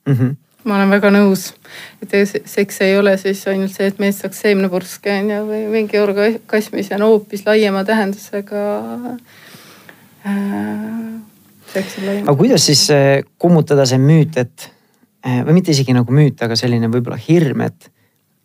mm. 0.06 0.14
-hmm. 0.14 0.36
ma 0.64 0.76
olen 0.76 0.90
väga 0.90 1.10
nõus, 1.14 1.52
et 2.02 2.10
seks 2.44 2.80
ei 2.86 2.98
ole 2.98 3.16
siis 3.18 3.46
ainult 3.48 3.72
see, 3.72 3.86
et 3.86 3.98
mees 3.98 4.18
saaks 4.20 4.42
seemnepurske 4.44 5.12
on 5.20 5.30
ju 5.30 5.44
või 5.48 5.62
mingi 5.72 6.00
orgasmi, 6.00 6.82
see 6.82 6.96
on 6.98 7.06
hoopis 7.06 7.46
laiema 7.46 7.84
tähendusega 7.84 8.64
äh,. 10.26 10.36
aga 12.22 12.36
kuidas 12.36 12.66
siis 12.66 12.90
äh, 12.90 13.22
kummutada 13.38 13.86
see 13.86 13.98
müüt, 13.98 14.36
et 14.36 14.70
äh, 15.26 15.40
või 15.46 15.60
mitte 15.60 15.70
isegi 15.70 15.94
nagu 15.96 16.12
müüt, 16.12 16.42
aga 16.42 16.56
selline 16.56 16.90
võib-olla 16.92 17.18
hirm, 17.28 17.60
et, 17.60 17.90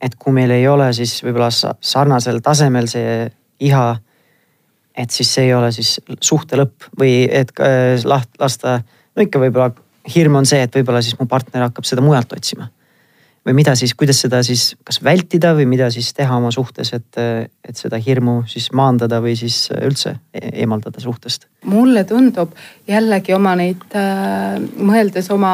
et 0.01 0.15
kui 0.15 0.33
meil 0.33 0.51
ei 0.51 0.67
ole 0.67 0.93
siis 0.93 1.23
võib-olla 1.23 1.49
sarnasel 1.81 2.41
tasemel 2.41 2.87
see 2.87 3.31
iha 3.59 3.95
et 4.97 5.11
siis 5.11 5.31
see 5.35 5.49
ei 5.49 5.53
ole 5.53 5.71
siis 5.75 5.97
suhte 6.23 6.57
lõpp 6.59 6.87
või 6.99 7.25
et 7.27 7.51
äh, 7.59 7.99
lasta, 8.07 8.79
no 9.15 9.25
ikka 9.25 9.41
võib-olla 9.43 9.71
hirm 10.13 10.39
on 10.41 10.47
see, 10.49 10.61
et 10.65 10.75
võib-olla 10.75 11.01
siis 11.05 11.17
mu 11.19 11.27
partner 11.29 11.67
hakkab 11.67 11.87
seda 11.87 12.03
mujalt 12.05 12.33
otsima. 12.37 12.69
või 13.45 13.53
mida 13.53 13.75
siis, 13.77 13.93
kuidas 13.93 14.17
seda 14.23 14.39
siis 14.43 14.71
kas 14.83 14.97
vältida 15.05 15.53
või 15.53 15.67
mida 15.69 15.91
siis 15.93 16.07
teha 16.17 16.37
oma 16.37 16.49
suhtes, 16.51 16.93
et, 16.97 17.17
et 17.61 17.77
seda 17.77 17.99
hirmu 18.01 18.43
siis 18.49 18.71
maandada 18.73 19.19
või 19.21 19.35
siis 19.37 19.69
üldse 19.75 20.15
e-, 20.33 20.49
eemaldada 20.63 20.99
suhtest? 20.99 21.45
mulle 21.65 22.03
tundub 22.09 22.55
jällegi 22.87 23.33
oma 23.37 23.53
neid 23.55 23.85
äh,, 23.93 24.57
mõeldes 24.77 25.29
oma 25.33 25.53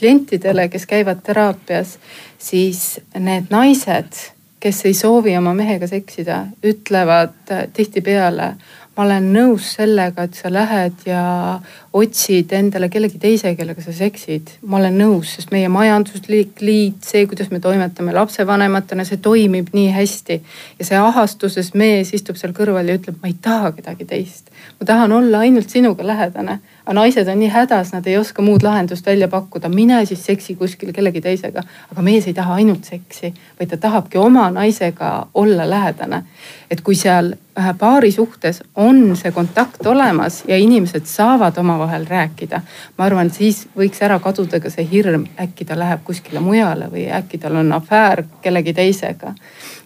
klientidele, 0.00 0.68
kes 0.68 0.86
käivad 0.86 1.20
teraapias, 1.22 1.98
siis 2.38 3.00
need 3.18 3.50
naised, 3.52 4.16
kes 4.60 4.84
ei 4.88 4.94
soovi 4.96 5.36
oma 5.36 5.52
mehega 5.54 5.86
seksida, 5.88 6.46
ütlevad 6.64 7.52
tihtipeale 7.76 8.54
ma 8.96 9.04
olen 9.04 9.28
nõus 9.32 9.68
sellega, 9.76 10.24
et 10.26 10.34
sa 10.36 10.50
lähed 10.52 11.04
ja 11.06 11.22
otsid 11.96 12.52
endale 12.52 12.88
kellegi 12.90 13.20
teise, 13.22 13.52
kellega 13.56 13.82
sa 13.84 13.94
seksid. 13.94 14.50
ma 14.66 14.76
olen 14.80 14.98
nõus, 14.98 15.36
sest 15.36 15.52
meie 15.54 15.68
majanduslik 15.72 16.60
liit, 16.60 16.98
see, 17.06 17.26
kuidas 17.30 17.50
me 17.50 17.60
toimetame 17.62 18.12
lapsevanematena, 18.16 19.06
see 19.06 19.22
toimib 19.22 19.70
nii 19.72 19.90
hästi. 19.94 20.40
ja 20.78 20.88
see 20.88 20.98
ahastuses 20.98 21.72
mees 21.74 22.12
istub 22.14 22.36
seal 22.36 22.52
kõrval 22.56 22.90
ja 22.90 22.98
ütleb, 22.98 23.20
ma 23.22 23.30
ei 23.30 23.38
taha 23.40 23.72
kedagi 23.78 24.04
teist. 24.10 24.50
ma 24.80 24.86
tahan 24.86 25.12
olla 25.12 25.46
ainult 25.46 25.70
sinuga 25.70 26.06
lähedane 26.06 26.58
aga 26.90 26.96
naised 26.98 27.28
on 27.30 27.38
nii 27.38 27.48
hädas, 27.54 27.92
nad 27.94 28.06
ei 28.10 28.16
oska 28.18 28.42
muud 28.42 28.64
lahendust 28.66 29.06
välja 29.06 29.28
pakkuda, 29.30 29.68
mine 29.70 30.00
siis 30.06 30.24
seksi 30.26 30.56
kuskil 30.58 30.90
kellegi 30.92 31.20
teisega. 31.22 31.62
aga 31.92 32.02
mees 32.02 32.26
ei 32.26 32.34
taha 32.34 32.54
ainult 32.58 32.84
seksi, 32.84 33.28
vaid 33.60 33.70
ta 33.70 33.76
tahabki 33.76 34.18
oma 34.18 34.48
naisega 34.50 35.28
olla 35.34 35.70
lähedane. 35.70 36.24
et 36.70 36.80
kui 36.80 36.94
seal 36.94 37.36
paari 37.78 38.10
suhtes 38.10 38.62
on 38.74 39.16
see 39.16 39.30
kontakt 39.30 39.86
olemas 39.86 40.42
ja 40.48 40.56
inimesed 40.58 41.06
saavad 41.06 41.58
omavahel 41.58 42.06
rääkida. 42.06 42.60
ma 42.98 43.04
arvan, 43.04 43.30
siis 43.30 43.68
võiks 43.76 44.02
ära 44.02 44.18
kaduda 44.18 44.60
ka 44.60 44.70
see 44.70 44.88
hirm, 44.90 45.28
äkki 45.38 45.64
ta 45.64 45.78
läheb 45.78 46.02
kuskile 46.04 46.40
mujale 46.40 46.88
või 46.90 47.06
äkki 47.06 47.38
tal 47.38 47.60
on 47.62 47.72
afäär 47.72 48.24
kellegi 48.42 48.74
teisega. 48.74 49.34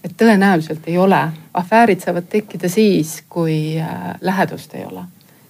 et 0.04 0.16
tõenäoliselt 0.16 0.88
ei 0.88 0.96
ole, 0.98 1.20
afäärid 1.52 2.00
saavad 2.00 2.32
tekkida 2.32 2.68
siis, 2.68 3.22
kui 3.28 3.76
äh, 3.76 4.16
lähedust 4.20 4.74
ei 4.74 4.88
ole 4.88 5.04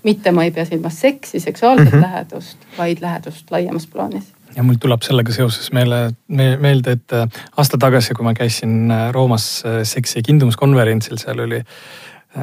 mitte 0.05 0.33
ma 0.33 0.45
ei 0.45 0.51
pea 0.55 0.65
silmas 0.69 1.01
seksi, 1.01 1.41
seksuaalset 1.41 1.93
mm 1.93 1.99
-hmm. 1.99 2.03
lähedust, 2.03 2.59
vaid 2.79 2.99
lähedust 3.01 3.51
laiemas 3.51 3.87
plaanis 3.87 4.33
ja 4.57 4.63
mul 4.63 4.79
tuleb 4.81 5.03
sellega 5.03 5.35
seoses 5.35 5.71
meele, 5.75 6.09
meelde, 6.29 6.97
et 6.99 7.15
äh, 7.17 7.29
aasta 7.57 7.79
tagasi, 7.81 8.15
kui 8.15 8.27
ma 8.27 8.35
käisin 8.37 8.91
äh, 8.91 9.09
Roomas 9.15 9.47
äh, 9.67 9.81
seksi 9.89 10.23
kindlumuskonverentsil, 10.23 11.19
seal 11.21 11.45
oli 11.47 11.63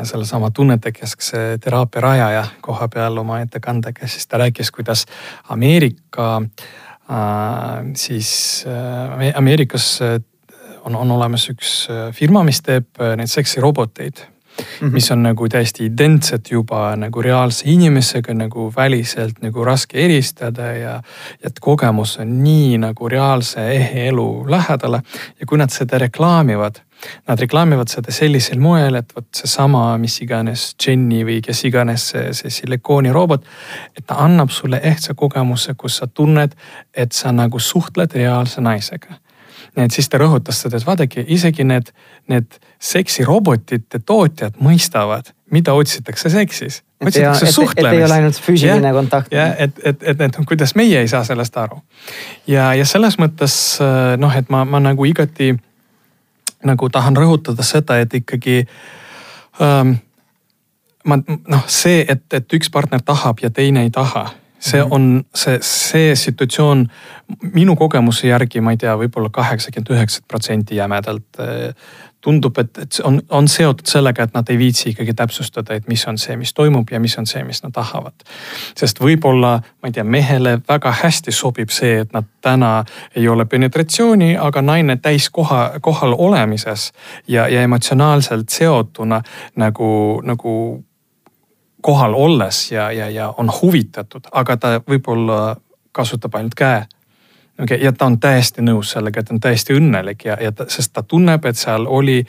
sellesama 0.08 0.54
tunnetekeskse 0.56 1.58
teraapia 1.63 2.02
rajaja 2.02 2.45
koha 2.63 2.88
peal 2.88 3.17
oma 3.19 3.41
ettekandega, 3.43 4.08
siis 4.08 4.24
ta 4.28 4.39
rääkis, 4.39 4.71
kuidas 4.71 5.02
Ameerika 5.50 6.41
siis 8.00 8.30
Ameerikas 9.36 10.00
on, 10.86 10.95
on 10.95 11.12
olemas 11.12 11.50
üks 11.52 11.74
firma, 12.15 12.45
mis 12.47 12.63
teeb 12.63 13.04
neid 13.19 13.28
seksiroboteid 13.28 14.24
mm, 14.62 14.88
-hmm. 14.88 14.93
mis 14.93 15.12
on 15.12 15.24
nagu 15.24 15.50
täiesti 15.50 15.86
identsed 15.86 16.52
juba 16.52 16.95
nagu 16.95 17.21
reaalse 17.21 17.63
inimesega 17.65 18.34
nagu 18.34 18.74
väliselt 18.76 19.41
nagu 19.41 19.65
raske 19.65 20.06
eristada 20.06 20.71
ja. 20.78 21.02
et 21.43 21.60
kogemus 21.60 22.17
on 22.17 22.43
nii 22.43 22.78
nagu 22.78 23.10
reaalse 23.10 23.67
ehe 23.71 24.08
elu 24.08 24.45
lähedale 24.47 25.02
ja 25.39 25.45
kui 25.45 25.58
nad 25.58 25.69
seda 25.69 25.97
reklaamivad 25.97 26.82
Nad 27.28 27.39
reklaamivad 27.39 27.89
seda 27.89 28.12
sellisel 28.13 28.60
moel, 28.62 28.95
et 29.00 29.15
vot 29.15 29.26
seesama, 29.34 29.97
mis 29.97 30.19
iganes 30.21 30.67
Jenny 30.86 31.24
või 31.26 31.39
kes 31.41 31.63
iganes 31.65 32.08
see, 32.12 32.28
see 32.38 32.54
silikoonirobot. 32.54 33.45
et 33.97 34.06
ta 34.06 34.19
annab 34.26 34.50
sulle 34.50 34.80
ehtsa 34.84 35.13
kogemuse, 35.13 35.74
kus 35.74 35.97
sa 35.97 36.08
tunned, 36.08 36.54
et 36.93 37.12
sa 37.12 37.32
nagu 37.32 37.60
suhtled 37.60 38.13
reaalse 38.13 38.62
naisega 38.62 39.17
nii 39.77 39.88
et 39.88 39.95
siis 39.95 40.10
ta 40.12 40.19
rõhutas 40.19 40.62
seda, 40.63 40.79
et 40.79 40.88
vaadake, 40.88 41.23
isegi 41.31 41.63
need, 41.67 41.91
need 42.31 42.57
seksirobotite 42.84 44.01
tootjad 44.05 44.60
mõistavad, 44.63 45.31
mida 45.51 45.73
otsitakse 45.77 46.29
seksis. 46.29 46.81
otsitakse 47.05 47.51
suhtlemist. 47.51 47.97
ei 47.99 48.05
ole 48.05 48.17
ainult 48.19 48.41
füüsiline 48.41 48.88
ja, 48.88 48.93
kontakt. 48.93 49.31
jah, 49.31 49.55
et, 49.57 49.79
et, 49.84 50.03
et, 50.03 50.21
et 50.21 50.39
kuidas 50.47 50.75
meie 50.75 50.99
ei 50.99 51.07
saa 51.07 51.23
sellest 51.23 51.57
aru. 51.57 51.81
ja, 52.47 52.73
ja 52.75 52.86
selles 52.86 53.17
mõttes 53.19 53.55
noh, 54.17 54.38
et 54.38 54.49
ma, 54.49 54.65
ma 54.65 54.84
nagu 54.84 55.05
igati 55.05 55.53
nagu 56.63 56.89
tahan 56.89 57.17
rõhutada 57.17 57.63
seda, 57.65 57.97
et 58.03 58.13
ikkagi 58.13 58.65
ähm, 59.62 59.95
ma 61.05 61.17
noh, 61.23 61.63
see, 61.67 62.03
et, 62.07 62.27
et 62.34 62.53
üks 62.60 62.69
partner 62.69 63.01
tahab 63.05 63.39
ja 63.41 63.49
teine 63.49 63.88
ei 63.88 63.89
taha 63.93 64.27
see 64.62 64.82
mhm. 64.82 64.91
on 64.91 65.24
see, 65.36 65.58
see 65.65 66.15
situatsioon 66.15 66.86
minu 67.54 67.76
kogemuse 67.76 68.28
järgi, 68.28 68.62
ma 68.62 68.74
ei 68.76 68.78
tea 68.82 68.95
võib, 68.97 69.12
võib-olla 69.12 69.30
kaheksakümmend 69.34 69.91
üheksat 69.91 70.24
protsenti 70.28 70.76
jämedalt 70.76 71.39
eh, 71.39 71.74
tundub, 72.21 72.58
et, 72.58 72.78
et 72.78 73.00
on, 73.04 73.19
on 73.30 73.47
seotud 73.47 73.88
sellega, 73.89 74.24
et 74.24 74.34
nad 74.34 74.50
ei 74.50 74.58
viitsi 74.58 74.91
ikkagi 74.91 75.13
täpsustada, 75.17 75.74
et 75.74 75.88
mis 75.88 76.04
on 76.08 76.17
see, 76.21 76.36
mis 76.38 76.54
toimub 76.54 76.91
ja 76.91 77.00
mis 77.00 77.17
on 77.17 77.26
see, 77.28 77.43
mis 77.43 77.63
nad 77.63 77.74
tahavad. 77.74 78.13
sest 78.78 79.02
võib-olla, 79.02 79.56
ma 79.82 79.89
ei 79.89 79.95
tea, 79.95 80.04
mehele 80.04 80.60
väga 80.67 80.93
hästi 81.02 81.34
sobib 81.34 81.74
see, 81.74 82.04
et 82.06 82.13
nad 82.13 82.30
täna 82.41 82.84
ei 83.15 83.28
ole 83.28 83.45
penetratsiooni, 83.45 84.36
aga 84.38 84.62
naine 84.62 84.97
täis 85.02 85.30
koha, 85.30 85.80
kohal 85.82 86.15
olemises 86.17 86.91
ja, 87.28 87.47
ja 87.47 87.62
emotsionaalselt 87.62 88.50
seotuna 88.50 89.21
nagu, 89.56 90.21
nagu 90.24 90.54
kohal 91.82 92.13
olles 92.13 92.72
ja, 92.72 92.91
ja, 92.91 93.10
ja 93.10 93.34
on 93.38 93.52
huvitatud, 93.62 94.28
aga 94.32 94.58
ta 94.58 94.74
võib-olla 94.88 95.56
kasutab 95.91 96.36
ainult 96.36 96.56
käe. 96.56 96.86
okay,, 97.63 97.78
ja 97.82 97.91
ta 97.91 98.06
on 98.06 98.20
täiesti 98.20 98.62
nõus 98.62 98.91
sellega, 98.91 99.24
ta 99.24 99.34
on 99.34 99.39
täiesti 99.39 99.74
õnnelik 99.74 100.26
ja, 100.26 100.38
ja 100.41 100.52
ta, 100.52 100.65
sest 100.70 100.94
ta 100.94 101.04
tunneb, 101.04 101.46
et 101.46 101.58
seal 101.58 101.88
oli 101.88 102.20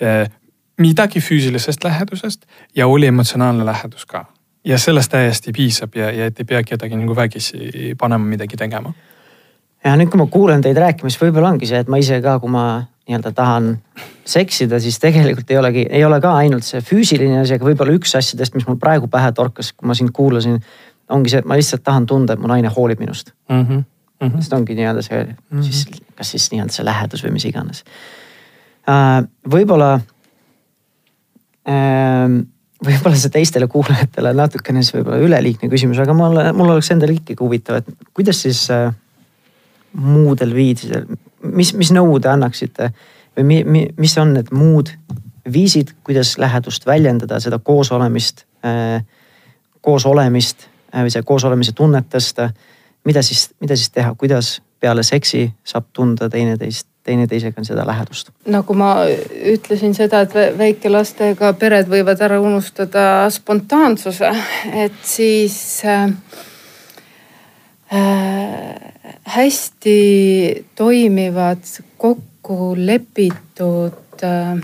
eh, 0.00 0.30
midagi 0.78 1.20
füüsilisest 1.20 1.84
lähedusest 1.84 2.46
ja 2.76 2.86
oli 2.86 3.06
emotsionaalne 3.06 3.66
lähedus 3.66 4.06
ka. 4.06 4.24
ja 4.64 4.78
sellest 4.78 5.10
täiesti 5.10 5.52
piisab 5.52 5.96
ja, 5.96 6.10
ja 6.10 6.26
et 6.26 6.40
ei 6.40 6.44
pea 6.44 6.62
kedagi 6.62 6.96
nagu 6.96 7.16
vägisi 7.16 7.94
panema 7.98 8.24
midagi 8.24 8.56
tegema. 8.56 8.92
ja 9.84 9.96
nüüd, 9.96 10.10
kui 10.10 10.18
ma 10.18 10.26
kuulen 10.26 10.62
teid 10.62 10.76
rääkimas, 10.76 11.20
võib-olla 11.20 11.54
ongi 11.54 11.66
see, 11.66 11.78
et 11.78 11.88
ma 11.88 11.98
ise 11.98 12.20
ka, 12.22 12.38
kui 12.38 12.50
ma 12.50 12.84
nii-öelda 13.08 13.32
tahan 13.32 13.70
seksida, 14.28 14.80
siis 14.80 14.98
tegelikult 15.00 15.50
ei 15.50 15.58
olegi, 15.58 15.86
ei 15.90 16.04
ole 16.04 16.20
ka 16.20 16.34
ainult 16.42 16.66
see 16.66 16.82
füüsiline 16.84 17.40
asi, 17.40 17.56
aga 17.56 17.64
võib-olla 17.64 17.94
üks 17.96 18.12
asjadest, 18.18 18.56
mis 18.56 18.66
mul 18.68 18.76
praegu 18.80 19.08
pähe 19.10 19.30
torkas, 19.36 19.72
kui 19.72 19.88
ma 19.88 19.96
sind 19.96 20.12
kuulasin, 20.16 20.60
ongi 21.14 21.32
see, 21.32 21.40
et 21.42 21.48
ma 21.48 21.56
lihtsalt 21.56 21.84
tahan 21.86 22.06
tunda, 22.08 22.36
et 22.36 22.42
mu 22.42 22.50
naine 22.50 22.68
hoolib 22.74 23.00
minust 23.00 23.32
mm. 23.48 23.62
-hmm. 23.64 23.84
Mm 24.18 24.28
-hmm. 24.28 24.42
sest 24.42 24.52
ongi 24.52 24.74
nii-öelda 24.74 25.02
see 25.02 25.24
mm 25.24 25.34
-hmm. 25.58 25.62
siis, 25.62 25.86
kas 26.14 26.30
siis 26.30 26.50
nii-öelda 26.52 26.72
see 26.72 26.84
lähedus 26.84 27.24
või 27.24 27.32
mis 27.32 27.44
iganes 27.44 27.84
äh,. 28.88 29.24
võib-olla 29.50 30.00
äh, 31.68 32.44
võib-olla 32.84 33.16
see 33.16 33.30
teistele 33.30 33.66
kuulajatele 33.66 34.34
natukene 34.34 34.82
siis 34.82 34.94
võib-olla 34.94 35.18
üleliigne 35.18 35.68
küsimus, 35.68 35.98
aga 35.98 36.14
mulle, 36.14 36.52
mul 36.52 36.74
oleks 36.74 36.90
endale 36.90 37.12
ikkagi 37.12 37.40
huvitav, 37.40 37.76
et 37.80 37.86
kuidas 38.14 38.42
siis 38.42 38.70
äh, 38.70 38.92
muudel 39.92 40.54
viisidel, 40.54 41.06
mis, 41.42 41.74
mis 41.74 41.92
nõu 41.94 42.18
te 42.20 42.30
annaksite 42.32 42.92
või 43.36 43.44
mi, 43.44 43.62
mi, 43.64 43.86
mis 43.96 44.16
on 44.18 44.34
need 44.34 44.50
muud 44.54 44.92
viisid, 45.52 45.94
kuidas 46.04 46.36
lähedust 46.38 46.86
väljendada, 46.86 47.40
seda 47.40 47.58
koosolemist 47.58 48.44
äh,, 48.64 49.04
koosolemist 49.80 50.66
äh, 50.94 51.04
või 51.06 51.12
see 51.14 51.22
koosolemise 51.22 51.72
tunnet 51.72 52.08
tõsta. 52.14 52.50
mida 53.04 53.22
siis, 53.22 53.50
mida 53.60 53.76
siis 53.76 53.90
teha, 53.90 54.14
kuidas 54.18 54.58
peale 54.80 55.02
seksi 55.02 55.48
saab 55.64 55.84
tunda 55.92 56.28
teineteist, 56.28 56.86
teineteisega 57.04 57.64
seda 57.64 57.86
lähedust? 57.86 58.30
nagu 58.46 58.74
ma 58.74 58.94
ütlesin 59.54 59.94
seda, 59.94 60.20
et 60.26 60.58
väikelastega 60.58 61.52
pered 61.58 61.88
võivad 61.88 62.20
ära 62.20 62.40
unustada 62.40 63.30
spontaansuse, 63.30 64.34
et 64.84 65.00
siis 65.02 65.82
äh, 65.86 66.10
äh, 67.94 68.87
hästi 69.28 70.66
toimivad 70.74 71.64
kokku 71.98 72.74
lepitud 72.76 74.24
äh, 74.24 74.58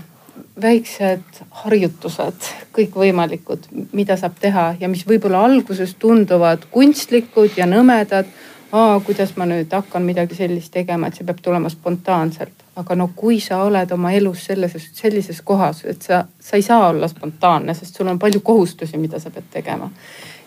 väiksed 0.61 1.41
harjutused, 1.51 2.49
kõikvõimalikud, 2.75 3.67
mida 3.93 4.17
saab 4.17 4.37
teha 4.41 4.65
ja 4.79 4.89
mis 4.89 5.03
võib-olla 5.07 5.43
alguses 5.45 5.95
tunduvad 5.99 6.67
kunstlikud 6.71 7.57
ja 7.59 7.67
nõmedad. 7.69 8.29
Aa, 8.75 8.99
kuidas 9.05 9.35
ma 9.37 9.45
nüüd 9.47 9.71
hakkan 9.71 10.03
midagi 10.03 10.35
sellist 10.35 10.73
tegema, 10.73 11.07
et 11.07 11.15
see 11.15 11.27
peab 11.27 11.39
tulema 11.43 11.69
spontaanselt. 11.71 12.63
aga 12.75 12.95
no 12.95 13.05
kui 13.15 13.37
sa 13.39 13.61
oled 13.63 13.91
oma 13.95 14.09
elus 14.11 14.41
selles, 14.45 14.73
sellises 14.93 15.37
kohas, 15.41 15.85
et 15.85 16.01
sa, 16.01 16.25
sa 16.39 16.57
ei 16.57 16.61
saa 16.61 16.89
olla 16.89 17.07
spontaanne, 17.07 17.73
sest 17.73 17.95
sul 17.95 18.07
on 18.11 18.19
palju 18.19 18.41
kohustusi, 18.43 18.97
mida 18.97 19.19
sa 19.19 19.29
pead 19.29 19.47
tegema. 19.51 19.89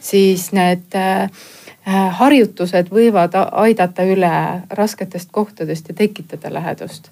siis 0.01 0.53
need 0.53 0.95
äh, 0.95 1.31
harjutused 1.89 2.91
võivad 2.93 3.35
aidata 3.53 4.05
üle 4.05 4.31
rasketest 4.71 5.29
kohtadest 5.33 5.89
ja 5.89 5.95
tekitada 5.95 6.53
lähedust. 6.53 7.09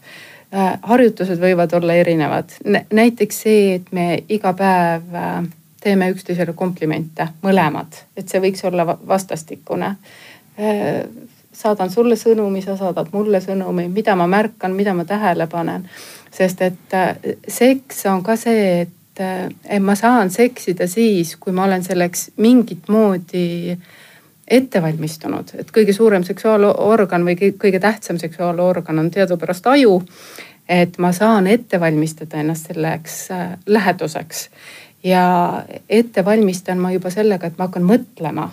Äh, 0.55 0.79
harjutused 0.83 1.41
võivad 1.41 1.73
olla 1.75 1.95
erinevad, 1.95 2.53
näiteks 2.93 3.41
see, 3.43 3.75
et 3.75 3.89
me 3.93 4.23
iga 4.29 4.53
päev 4.55 5.15
äh, 5.15 5.41
teeme 5.83 6.11
üksteisele 6.13 6.53
komplimente, 6.53 7.29
mõlemad, 7.43 7.99
et 8.17 8.29
see 8.29 8.43
võiks 8.43 8.65
olla 8.67 8.87
vastastikune. 8.87 9.97
saadan 11.53 11.91
sulle 11.91 12.17
sõnumi, 12.17 12.63
sa 12.65 12.77
saadad 12.77 13.11
mulle 13.13 13.41
sõnumi, 13.41 13.89
mida 13.93 14.15
ma 14.17 14.27
märkan, 14.27 14.73
mida 14.73 14.95
ma 14.95 15.05
tähele 15.05 15.47
panen. 15.47 15.89
sest 16.31 16.63
et 16.63 16.97
seks 17.49 18.07
on 18.07 18.23
ka 18.23 18.37
see, 18.37 18.81
et 18.81 19.81
ma 19.81 19.95
saan 19.95 20.31
seksida 20.31 20.87
siis, 20.87 21.37
kui 21.37 21.53
ma 21.53 21.65
olen 21.65 21.85
selleks 21.85 22.31
mingit 22.37 22.89
moodi 22.89 23.73
äh, 23.73 23.79
ette 24.49 24.83
valmistunud, 24.83 25.55
et 25.59 25.71
kõige 25.75 25.93
suurem 25.93 26.25
seksuaalorgan 26.25 27.25
või 27.27 27.53
kõige 27.59 27.81
tähtsam 27.81 28.19
seksuaalorgan 28.19 28.99
on 28.99 29.11
teadupärast 29.11 29.67
aju. 29.67 30.03
et 30.69 30.99
ma 30.99 31.13
saan 31.13 31.47
ette 31.47 31.81
valmistada 31.81 32.41
ennast 32.41 32.67
selleks 32.67 33.31
äh, 33.31 33.59
läheduseks 33.67 34.49
ja 35.05 35.63
ette 35.89 36.25
valmistan 36.25 36.79
ma 36.79 36.93
juba 36.93 37.11
sellega, 37.11 37.47
et 37.47 37.59
ma 37.59 37.69
hakkan 37.69 37.83
mõtlema. 37.83 38.51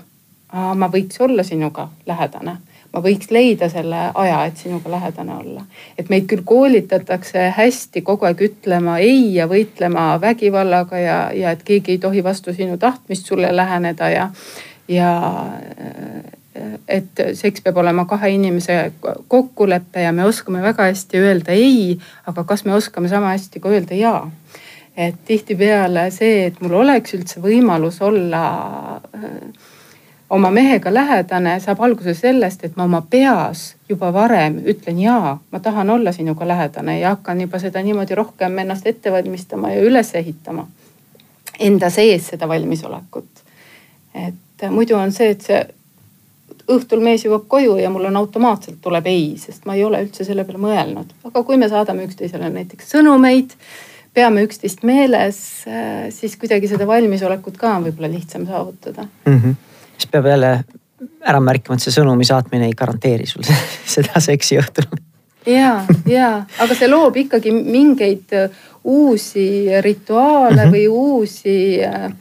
ma 0.53 0.87
võiks 0.87 1.17
olla 1.21 1.43
sinuga 1.43 1.89
lähedane 2.05 2.57
ma 2.93 3.01
võiks 3.01 3.31
leida 3.33 3.69
selle 3.73 3.99
aja, 4.13 4.43
et 4.45 4.57
sinuga 4.57 4.91
lähedane 4.91 5.33
olla. 5.35 5.65
et 5.97 6.09
meid 6.09 6.27
küll 6.29 6.43
koolitatakse 6.45 7.47
hästi 7.57 8.01
kogu 8.01 8.25
aeg 8.29 8.41
ütlema 8.41 8.99
ei 8.99 9.33
ja 9.35 9.47
võitlema 9.49 10.21
vägivallaga 10.21 10.99
ja, 10.99 11.17
ja 11.33 11.51
et 11.51 11.63
keegi 11.63 11.95
ei 11.95 11.97
tohi 11.97 12.23
vastu 12.23 12.53
sinu 12.53 12.77
tahtmist 12.77 13.25
sulle 13.25 13.55
läheneda 13.55 14.09
ja, 14.09 14.29
ja 14.87 15.11
et 16.87 17.21
seks 17.33 17.61
peab 17.61 17.77
olema 17.77 18.05
kahe 18.05 18.29
inimese 18.35 18.91
kokkulepe 19.27 20.01
ja 20.01 20.11
me 20.11 20.25
oskame 20.25 20.61
väga 20.61 20.89
hästi 20.89 21.17
öelda 21.17 21.51
ei, 21.51 21.97
aga 22.27 22.43
kas 22.43 22.65
me 22.65 22.73
oskame 22.73 23.09
sama 23.09 23.33
hästi 23.33 23.59
ka 23.59 23.69
öelda 23.69 23.95
ja 23.95 24.15
et 24.97 25.15
tihtipeale 25.25 26.09
see, 26.11 26.45
et 26.45 26.59
mul 26.61 26.75
oleks 26.83 27.15
üldse 27.17 27.41
võimalus 27.41 27.97
olla 28.05 28.43
äh, 29.17 29.31
oma 30.29 30.51
mehega 30.51 30.93
lähedane 30.93 31.59
saab 31.59 31.81
alguse 31.81 32.13
sellest, 32.13 32.63
et 32.63 32.77
ma 32.77 32.85
oma 32.85 33.01
peas 33.09 33.73
juba 33.89 34.11
varem 34.13 34.59
ütlen 34.69 35.01
jaa, 35.01 35.35
ma 35.51 35.59
tahan 35.59 35.89
olla 35.89 36.11
sinuga 36.11 36.47
lähedane 36.47 36.99
ja 36.99 37.15
hakkan 37.15 37.41
juba 37.41 37.59
seda 37.59 37.81
niimoodi 37.81 38.15
rohkem 38.15 38.57
ennast 38.59 38.87
ette 38.87 39.11
valmistama 39.11 39.73
ja 39.73 39.81
üles 39.81 40.13
ehitama. 40.15 40.67
Enda 41.59 41.89
sees 41.89 42.27
seda 42.33 42.47
valmisolekut. 42.49 43.29
et 44.13 44.35
muidu 44.71 44.95
on 44.95 45.11
see, 45.11 45.29
et 45.35 45.41
see 45.41 45.63
õhtul 46.71 47.01
mees 47.03 47.25
jõuab 47.25 47.47
koju 47.51 47.75
ja 47.81 47.89
mul 47.91 48.05
on 48.07 48.17
automaatselt 48.21 48.79
tuleb 48.81 49.07
ei, 49.11 49.33
sest 49.37 49.65
ma 49.65 49.75
ei 49.75 49.83
ole 49.83 50.03
üldse 50.05 50.23
selle 50.23 50.45
peale 50.47 50.61
mõelnud. 50.61 51.11
aga 51.27 51.43
kui 51.43 51.57
me 51.57 51.69
saadame 51.69 52.05
üksteisele 52.07 52.49
näiteks 52.53 52.93
sõnumeid, 52.95 53.57
peame 54.13 54.45
üksteist 54.45 54.83
meeles, 54.87 55.37
siis 56.15 56.37
kuidagi 56.39 56.69
seda 56.71 56.87
valmisolekut 56.87 57.57
ka 57.57 57.75
on 57.75 57.89
võib-olla 57.89 58.11
lihtsam 58.13 58.47
saavutada 58.47 59.07
mm. 59.25 59.39
-hmm 59.39 59.61
siis 59.97 60.11
peab 60.11 60.25
jälle 60.25 60.63
ära 61.21 61.39
märkima, 61.39 61.75
et 61.75 61.83
see 61.83 61.95
sõnumi 61.95 62.27
saatmine 62.27 62.69
ei 62.69 62.77
garanteeri 62.77 63.27
sul 63.27 63.45
seda 63.95 64.21
seksi 64.23 64.59
õhtul. 64.61 64.87
ja, 65.49 65.83
ja, 66.09 66.29
aga 66.63 66.77
see 66.77 66.89
loob 66.91 67.17
ikkagi 67.25 67.53
mingeid 67.55 68.35
äh, 68.37 68.61
uusi 68.83 69.67
rituaale 69.81 70.65
mm 70.65 70.71
-hmm. 70.71 70.75
või 70.75 70.87
uusi 70.87 71.83
äh, 71.83 72.05
äh, 72.05 72.13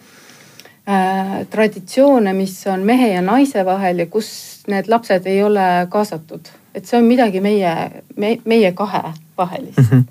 traditsioone, 1.51 2.33
mis 2.35 2.57
on 2.67 2.81
mehe 2.83 3.13
ja 3.13 3.21
naise 3.23 3.63
vahel 3.65 4.01
ja 4.03 4.07
kus 4.11 4.65
need 4.67 4.89
lapsed 4.91 5.27
ei 5.31 5.43
ole 5.43 5.87
kaasatud. 5.89 6.49
et 6.75 6.87
see 6.87 6.99
on 6.99 7.05
midagi 7.05 7.41
meie 7.41 8.03
me,, 8.17 8.39
meie 8.45 8.73
kahe 8.73 9.13
vahelist 9.39 9.79
mm. 9.79 9.85
-hmm. 9.91 10.05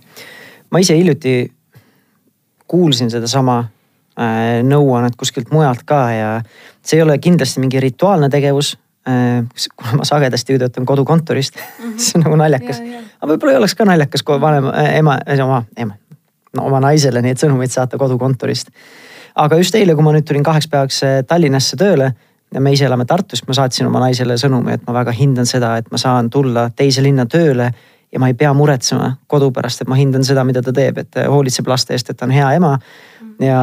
ma 0.70 0.80
ise 0.80 0.96
hiljuti 0.98 1.52
kuulsin 2.68 3.12
sedasama 3.12 3.66
Äh, 4.20 4.60
nõuannet 4.68 5.16
kuskilt 5.16 5.54
mujalt 5.56 5.86
ka 5.88 6.00
ja 6.12 6.32
see 6.84 6.98
ei 7.00 7.04
ole 7.06 7.16
kindlasti 7.24 7.62
mingi 7.64 7.80
rituaalne 7.80 8.28
tegevus. 8.30 8.74
Äh, 9.08 9.46
kuna 9.80 10.02
ma 10.02 10.06
sagedasti 10.06 10.58
töötan 10.60 10.86
kodukontorist 10.86 11.56
mm, 11.56 11.86
-hmm. 11.86 12.00
see 12.04 12.20
on 12.20 12.26
nagu 12.26 12.36
naljakas. 12.36 12.82
aga 13.22 13.30
võib-olla 13.32 13.54
ei 13.56 13.62
oleks 13.62 13.76
ka 13.76 13.88
naljakas, 13.88 14.24
kui 14.28 14.42
vanema 14.42 14.74
äh, 14.76 14.98
ema, 15.00 15.16
oma 15.44 15.64
ema, 15.78 15.96
no 16.58 16.66
oma 16.68 16.84
naisele 16.84 17.22
neid 17.24 17.40
sõnumeid 17.40 17.72
saata 17.72 17.98
kodukontorist. 17.98 18.70
Aga 19.36 19.58
just 19.62 19.76
eile, 19.76 19.96
kui 19.96 20.04
ma 20.04 20.14
nüüd 20.16 20.28
tulin 20.28 20.44
kaheks 20.44 20.68
päevaks 20.72 21.02
Tallinnasse 21.28 21.78
tööle 21.80 22.12
ja 22.54 22.62
me 22.62 22.74
ise 22.76 22.86
elame 22.86 23.06
Tartus, 23.08 23.44
ma 23.48 23.56
saatsin 23.56 23.88
oma 23.88 24.02
naisele 24.04 24.36
sõnumi, 24.40 24.76
et 24.76 24.86
ma 24.88 24.96
väga 25.00 25.14
hindan 25.16 25.48
seda, 25.48 25.78
et 25.80 25.88
ma 25.92 26.00
saan 26.02 26.30
tulla 26.30 26.68
teise 26.76 27.04
linna 27.04 27.26
tööle 27.30 27.72
ja 28.12 28.20
ma 28.20 28.28
ei 28.28 28.36
pea 28.38 28.52
muretsema 28.56 29.14
kodu 29.32 29.52
pärast, 29.56 29.84
et 29.84 29.92
ma 29.92 29.96
hindan 30.00 30.26
seda, 30.28 30.44
mida 30.48 30.64
ta 30.64 30.74
teeb, 30.76 31.00
et 31.00 31.22
hoolitseb 31.32 31.70
laste 31.72 31.96
eest, 31.96 32.12
et 32.12 32.20
ta 32.20 32.28
on 32.28 32.36
hea 32.36 32.50
ema. 32.58 32.74
Ja 33.42 33.62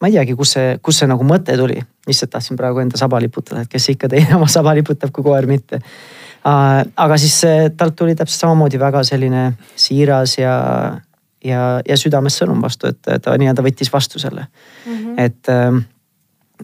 ma 0.00 0.08
ei 0.08 0.16
teagi, 0.16 0.36
kus 0.38 0.56
see, 0.56 0.78
kust 0.82 1.02
see 1.02 1.10
nagu 1.10 1.26
mõte 1.28 1.56
tuli, 1.60 1.76
lihtsalt 2.08 2.32
tahtsin 2.32 2.58
praegu 2.58 2.80
enda 2.82 2.98
saba 2.98 3.20
liputada, 3.22 3.62
et 3.62 3.70
kes 3.70 3.92
ikka 3.92 4.10
teine 4.10 4.38
oma 4.38 4.48
saba 4.50 4.72
liputab, 4.78 5.12
kui 5.12 5.24
koer 5.26 5.46
mitte. 5.50 5.82
aga 6.42 7.16
siis 7.20 7.36
talt 7.76 7.94
tuli 7.96 8.16
täpselt 8.18 8.40
samamoodi 8.40 8.80
väga 8.80 9.04
selline 9.06 9.52
siiras 9.78 10.38
ja, 10.40 10.54
ja, 11.44 11.80
ja 11.88 11.96
südames 11.96 12.36
sõnum 12.38 12.62
vastu, 12.62 12.92
et 12.92 13.22
ta 13.22 13.36
nii-öelda 13.38 13.64
võttis 13.64 13.92
vastu 13.92 14.18
selle 14.22 14.46
mm. 14.46 14.92
-hmm. 14.92 15.14
et 15.18 15.48
ähm, 15.52 15.84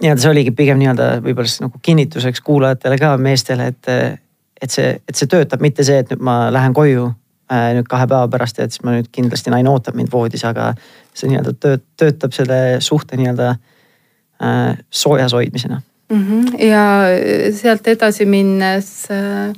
nii-öelda 0.02 0.22
see 0.22 0.30
oligi 0.30 0.50
pigem 0.50 0.78
nii-öelda 0.78 1.18
võib-olla 1.24 1.48
siis 1.48 1.64
nagu 1.64 1.80
kinnituseks 1.82 2.40
kuulajatele 2.40 2.98
ka, 2.98 3.16
meestele, 3.16 3.72
et, 3.72 3.88
et 4.62 4.70
see, 4.70 5.00
et 5.08 5.14
see 5.14 5.30
töötab, 5.30 5.60
mitte 5.60 5.84
see, 5.84 5.98
et 5.98 6.10
nüüd 6.10 6.22
ma 6.22 6.40
lähen 6.54 6.76
koju 6.76 7.10
Äh, 7.48 7.70
nüüd 7.72 7.86
kahe 7.88 8.04
päeva 8.04 8.28
pärast 8.28 8.58
ja 8.60 8.66
et 8.68 8.74
siis 8.74 8.82
ma 8.84 8.92
nüüd 8.92 9.06
kindlasti 9.08 9.48
naine 9.48 9.70
ootab 9.72 9.96
mind 9.96 10.10
voodis, 10.12 10.42
aga 10.44 10.74
see 11.16 11.30
nii-öelda 11.30 11.54
tööt-, 11.56 11.86
töötab 11.96 12.34
selle 12.36 12.58
suhte 12.84 13.16
nii-öelda 13.16 13.54
äh, 13.54 14.74
soojas 14.92 15.32
hoidmisena 15.32 15.78
mm. 16.12 16.26
-hmm. 16.26 16.58
ja 16.66 16.82
sealt 17.56 17.88
edasi 17.88 18.26
minnes 18.28 18.90
äh, 19.10 19.56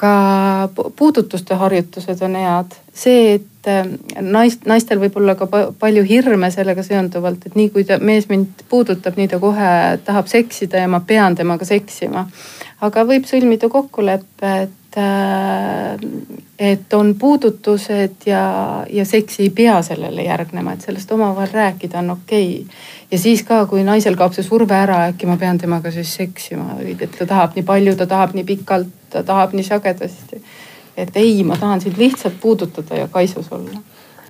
ka 0.00 0.68
puudutuste 0.96 1.54
harjutused 1.54 2.22
on 2.24 2.36
head. 2.40 2.76
see, 2.94 3.34
et 3.34 3.68
äh, 3.68 3.86
naist, 4.20 4.64
naistel 4.68 5.00
võib 5.00 5.16
olla 5.20 5.34
ka 5.36 5.46
palju 5.78 6.04
hirme 6.08 6.50
sellega 6.50 6.82
seonduvalt, 6.84 7.46
et 7.46 7.56
nii 7.56 7.68
kui 7.74 7.84
ta, 7.88 7.98
mees 8.00 8.28
mind 8.28 8.64
puudutab, 8.68 9.16
nii 9.20 9.28
ta 9.28 9.38
kohe 9.42 9.70
tahab 10.04 10.28
seksida 10.32 10.84
ja 10.84 10.88
ma 10.88 11.02
pean 11.06 11.36
temaga 11.36 11.68
seksima. 11.68 12.26
aga 12.80 13.04
võib 13.08 13.28
sõlmida 13.28 13.68
kokkuleppe, 13.72 14.54
et 14.64 14.76
et 16.58 16.94
on 16.94 17.14
puudutused 17.18 18.26
ja, 18.26 18.42
ja 18.90 19.04
seks 19.04 19.40
ei 19.40 19.50
pea 19.50 19.82
sellele 19.82 20.24
järgnema, 20.26 20.72
et 20.72 20.86
sellest 20.86 21.12
omavahel 21.12 21.52
rääkida 21.52 21.98
on 21.98 22.10
okei 22.10 22.48
okay.. 22.62 22.80
ja 23.10 23.18
siis 23.18 23.42
ka, 23.46 23.64
kui 23.66 23.84
naisel 23.86 24.16
kaob 24.16 24.34
see 24.34 24.46
surve 24.46 24.74
ära, 24.74 25.04
äkki 25.12 25.28
ma 25.30 25.36
pean 25.40 25.58
temaga 25.58 25.92
siis 25.94 26.14
seksima 26.18 26.74
või 26.80 26.96
et 26.98 27.14
ta 27.18 27.26
tahab 27.26 27.54
nii 27.56 27.66
palju, 27.66 27.94
ta 27.96 28.06
tahab 28.10 28.34
nii 28.34 28.44
pikalt, 28.44 28.90
ta 29.10 29.22
tahab 29.22 29.54
nii 29.54 29.64
sagedasti. 29.68 30.42
et 30.96 31.16
ei, 31.16 31.42
ma 31.44 31.56
tahan 31.56 31.80
sind 31.80 31.98
lihtsalt 31.98 32.40
puudutada 32.40 33.04
ja 33.04 33.08
kaisus 33.08 33.52
olla 33.52 33.78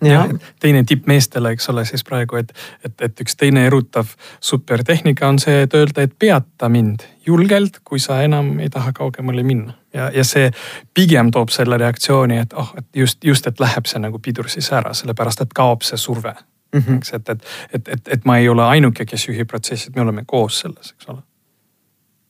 ja 0.04 0.28
teine 0.60 0.84
tipp 0.84 1.06
meestele, 1.06 1.50
eks 1.50 1.68
ole, 1.68 1.84
siis 1.84 2.04
praegu, 2.04 2.36
et, 2.36 2.52
et, 2.84 2.94
et 3.00 3.20
üks 3.20 3.36
teine 3.36 3.66
erutav 3.66 4.14
supertehnika 4.40 5.28
on 5.28 5.38
see, 5.38 5.62
et 5.66 5.74
öelda, 5.74 6.02
et 6.02 6.14
peata 6.18 6.68
mind 6.68 7.04
julgelt, 7.26 7.80
kui 7.84 8.00
sa 8.00 8.22
enam 8.22 8.58
ei 8.60 8.70
taha 8.70 8.92
kaugemale 8.96 9.42
minna. 9.42 9.74
ja, 9.94 10.10
ja 10.14 10.24
see 10.24 10.50
pigem 10.94 11.30
toob 11.30 11.50
selle 11.50 11.78
reaktsiooni, 11.78 12.38
et 12.38 12.52
oh, 12.52 12.72
et 12.78 12.86
just, 12.94 13.24
just, 13.24 13.46
et 13.46 13.60
läheb 13.60 13.86
see 13.86 14.00
nagu 14.00 14.18
pidur 14.18 14.48
siis 14.48 14.72
ära, 14.72 14.94
sellepärast 14.94 15.40
et 15.40 15.52
kaob 15.54 15.82
see 15.82 15.98
surve. 15.98 16.34
-hmm. 16.72 16.96
eks, 16.96 17.12
et, 17.12 17.28
et, 17.28 17.44
et, 17.72 17.88
et, 17.88 18.08
et 18.08 18.24
ma 18.24 18.38
ei 18.38 18.48
ole 18.48 18.62
ainuke, 18.62 19.04
kes 19.04 19.28
juhib 19.28 19.48
protsessi, 19.48 19.90
et 19.90 19.96
me 19.96 20.02
oleme 20.02 20.24
koos 20.26 20.60
selles, 20.60 20.94
eks 20.94 21.08
ole 21.08 21.22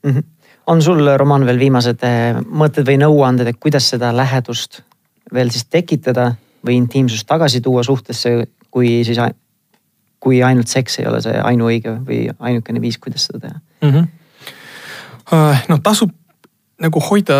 mm. 0.02 0.10
-hmm. 0.10 0.22
on 0.66 0.82
sul, 0.82 1.16
Roman, 1.16 1.46
veel 1.46 1.58
viimased 1.58 2.02
eh, 2.02 2.40
mõtted 2.44 2.86
või 2.86 2.98
nõuanded, 2.98 3.46
et 3.46 3.60
kuidas 3.60 3.90
seda 3.90 4.16
lähedust 4.16 4.82
veel 5.34 5.50
siis 5.50 5.64
tekitada 5.64 6.34
või 6.66 6.76
intiimsust 6.80 7.26
tagasi 7.28 7.60
tuua 7.64 7.82
suhtesse, 7.86 8.46
kui 8.70 9.00
siis, 9.06 9.18
kui 10.20 10.42
ainult 10.44 10.68
seks 10.68 11.00
ei 11.00 11.08
ole 11.10 11.20
see 11.24 11.36
ainuõige 11.40 11.96
või 12.06 12.22
ainukene 12.38 12.82
viis, 12.82 12.98
kuidas 12.98 13.28
seda 13.28 13.40
teha 13.46 13.60
mm? 13.82 13.90
-hmm. 13.96 15.68
noh, 15.68 15.82
tasub 15.82 16.14
nagu 16.80 17.02
hoida 17.10 17.36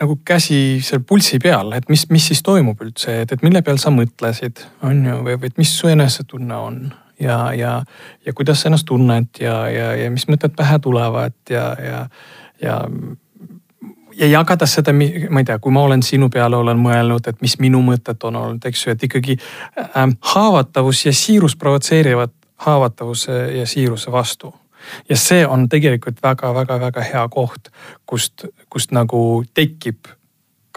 nagu 0.00 0.18
käsi 0.24 0.78
seal 0.84 1.00
pulssi 1.08 1.38
peal, 1.42 1.72
et 1.72 1.88
mis, 1.88 2.04
mis 2.12 2.26
siis 2.30 2.42
toimub 2.44 2.80
üldse, 2.84 3.22
et, 3.22 3.32
et 3.32 3.42
mille 3.42 3.62
peal 3.64 3.78
sa 3.80 3.92
mõtlesid, 3.94 4.60
on 4.84 5.04
ju, 5.06 5.18
või, 5.24 5.38
või 5.40 5.52
et 5.52 5.60
mis 5.60 5.72
su 5.78 5.88
enesetunne 5.88 6.56
on 6.56 6.80
ja, 7.20 7.52
ja, 7.56 7.82
ja 8.26 8.34
kuidas 8.36 8.60
sa 8.60 8.70
ennast 8.70 8.86
tunned 8.88 9.40
ja, 9.40 9.54
ja, 9.72 9.92
ja 9.96 10.10
mis 10.12 10.26
mõtted 10.28 10.56
pähe 10.56 10.78
tulevad 10.84 11.36
ja, 11.50 11.70
ja, 11.80 12.02
ja 12.62 12.80
ja 14.16 14.26
jagada 14.26 14.66
seda, 14.66 14.92
ma 14.92 15.40
ei 15.40 15.44
tea, 15.44 15.58
kui 15.58 15.72
ma 15.72 15.82
olen 15.84 16.02
sinu 16.02 16.28
peale 16.32 16.56
olen 16.56 16.78
mõelnud, 16.80 17.28
et 17.28 17.40
mis 17.44 17.58
minu 17.62 17.82
mõtted 17.84 18.22
on 18.28 18.36
olnud, 18.36 18.64
eks 18.64 18.86
ju, 18.86 18.96
et 18.96 19.06
ikkagi 19.08 19.36
äh, 19.36 20.06
haavatavus 20.34 21.04
ja 21.06 21.12
siirus 21.12 21.56
provotseerivad 21.56 22.32
haavatavuse 22.66 23.40
ja 23.58 23.66
siiruse 23.66 24.12
vastu. 24.12 24.54
ja 25.08 25.16
see 25.16 25.46
on 25.46 25.68
tegelikult 25.68 26.22
väga-väga-väga 26.22 27.02
hea 27.02 27.28
koht, 27.28 27.68
kust, 28.06 28.44
kust 28.70 28.92
nagu 28.92 29.44
tekib 29.54 30.06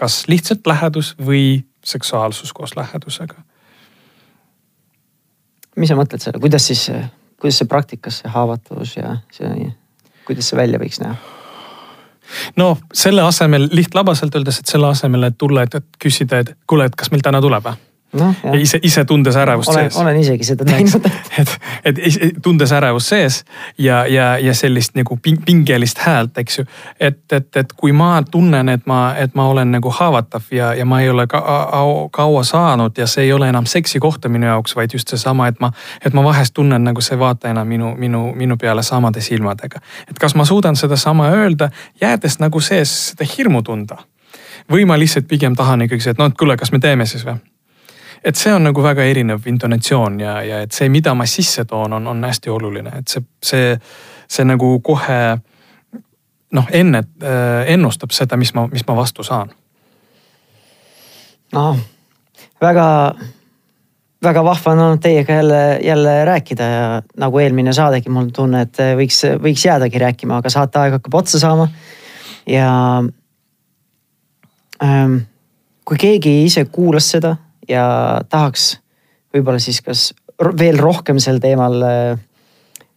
kas 0.00 0.24
lihtsalt 0.28 0.66
lähedus 0.66 1.14
või 1.26 1.64
seksuaalsus 1.84 2.52
koos 2.52 2.76
lähedusega. 2.76 3.34
mis 5.76 5.88
sa 5.88 5.96
mõtled 5.96 6.20
selle, 6.20 6.40
kuidas 6.40 6.66
siis, 6.66 6.86
kuidas 7.40 7.60
see 7.60 7.68
praktikas 7.68 8.22
see 8.22 8.32
haavatavus 8.32 8.96
ja 8.96 9.16
see, 9.32 9.68
kuidas 10.26 10.48
see 10.48 10.56
välja 10.56 10.80
võiks 10.80 11.00
näha? 11.04 11.39
No 12.56 12.76
selle 12.94 13.22
asemel 13.22 13.68
lihtlabaselt 13.72 14.34
öeldes, 14.34 14.60
et 14.60 14.66
selle 14.66 14.90
asemel, 14.90 15.28
et 15.30 15.38
tulla, 15.38 15.62
et 15.66 15.78
küsida, 16.02 16.44
et 16.44 16.56
kuule, 16.66 16.86
et 16.90 16.96
kas 16.96 17.10
meil 17.10 17.24
täna 17.26 17.40
tuleb 17.42 17.64
või? 17.66 17.89
Noh, 18.12 18.34
ise, 18.58 18.78
ise 18.82 19.04
tundes 19.04 19.36
ärevust 19.36 19.70
olen, 19.70 19.90
sees. 19.90 20.00
olen 20.02 20.16
isegi 20.20 20.44
seda 20.44 20.64
teinud. 20.70 21.06
et, 21.38 21.52
et, 21.84 21.98
et 21.98 22.38
tundes 22.42 22.72
ärevust 22.72 23.12
sees 23.12 23.44
ja, 23.78 24.06
ja, 24.06 24.32
ja 24.38 24.54
sellist 24.54 24.94
nagu 24.98 25.16
ping, 25.22 25.38
pingelist 25.46 25.98
häält, 25.98 26.38
eks 26.38 26.58
ju. 26.58 26.64
et, 27.00 27.20
et, 27.32 27.56
et 27.56 27.72
kui 27.72 27.92
ma 27.92 28.22
tunnen, 28.30 28.68
et 28.68 28.86
ma, 28.90 29.00
et 29.18 29.34
ma 29.38 29.46
olen 29.52 29.72
nagu 29.76 29.92
haavatav 29.94 30.50
ja, 30.54 30.72
ja 30.74 30.86
ma 30.86 31.00
ei 31.00 31.10
ole 31.10 31.26
ka, 31.30 31.42
kaua 32.12 32.44
saanud 32.44 32.98
ja 32.98 33.06
see 33.06 33.28
ei 33.28 33.32
ole 33.32 33.48
enam 33.48 33.66
seksi 33.66 34.00
kohta 34.00 34.28
minu 34.28 34.46
jaoks, 34.46 34.76
vaid 34.76 34.94
just 34.94 35.08
seesama, 35.08 35.48
et 35.48 35.60
ma, 35.60 35.72
et 36.04 36.14
ma 36.14 36.24
vahest 36.24 36.54
tunnen 36.54 36.84
nagu 36.84 37.00
see 37.04 37.18
vaataja 37.18 37.64
minu, 37.64 37.94
minu, 37.98 38.30
minu 38.34 38.56
peale 38.56 38.82
samade 38.82 39.20
silmadega. 39.20 39.80
et 40.10 40.18
kas 40.18 40.34
ma 40.34 40.44
suudan 40.44 40.76
sedasama 40.76 41.30
öelda, 41.36 41.70
jäädes 42.00 42.38
nagu 42.38 42.60
sees 42.60 42.96
seda 43.10 43.26
hirmu 43.36 43.62
tunda 43.62 44.02
või 44.70 44.84
ma 44.86 44.98
lihtsalt 44.98 45.28
pigem 45.28 45.56
tahan 45.56 45.86
ikkagi 45.86 46.04
see, 46.04 46.14
et 46.14 46.20
noh, 46.20 46.30
et 46.30 46.38
kuule, 46.38 46.56
kas 46.56 46.72
me 46.72 46.78
teeme 46.82 47.06
siis 47.06 47.24
või? 47.26 47.38
Et 48.24 48.36
see 48.36 48.52
on 48.52 48.64
nagu 48.68 48.82
väga 48.84 49.04
erinev 49.08 49.46
intonatsioon 49.48 50.20
ja, 50.20 50.40
ja 50.44 50.60
et 50.64 50.76
see, 50.76 50.88
mida 50.92 51.14
ma 51.16 51.26
sisse 51.28 51.64
toon, 51.64 51.92
on, 51.98 52.06
on 52.12 52.24
hästi 52.24 52.50
oluline, 52.52 52.92
et 53.00 53.08
see, 53.08 53.24
see, 53.44 53.72
see 54.28 54.46
nagu 54.48 54.74
kohe 54.84 55.20
noh, 56.56 56.68
enne 56.72 57.04
äh, 57.22 57.72
ennustab 57.72 58.12
seda, 58.14 58.38
mis 58.40 58.52
ma, 58.54 58.66
mis 58.72 58.84
ma 58.86 58.96
vastu 58.98 59.24
saan. 59.26 59.52
noh, 61.56 61.78
väga, 62.62 62.86
väga 64.22 64.44
vahva 64.44 64.74
on 64.74 64.84
olnud 64.86 65.02
teiega 65.02 65.40
jälle, 65.40 65.62
jälle 65.82 66.24
rääkida 66.24 66.70
ja 66.74 67.02
nagu 67.18 67.38
eelmine 67.38 67.72
saadegi, 67.72 68.12
mul 68.12 68.28
on 68.28 68.32
tunne, 68.32 68.66
et 68.68 68.82
võiks, 68.98 69.24
võiks 69.42 69.64
jäädagi 69.64 69.98
rääkima, 69.98 70.38
aga 70.42 70.52
saateaeg 70.52 70.98
hakkab 70.98 71.20
otsa 71.22 71.40
saama. 71.40 71.68
ja 72.46 72.70
ähm, 74.84 75.16
kui 75.84 75.96
keegi 75.96 76.42
ise 76.44 76.64
kuulas 76.64 77.10
seda 77.10 77.36
ja 77.70 77.84
tahaks 78.28 78.74
võib-olla 79.34 79.62
siis 79.62 79.80
kas 79.84 80.10
veel 80.58 80.78
rohkem 80.80 81.20
sel 81.22 81.40
teemal 81.42 81.78
äh, 81.86 82.18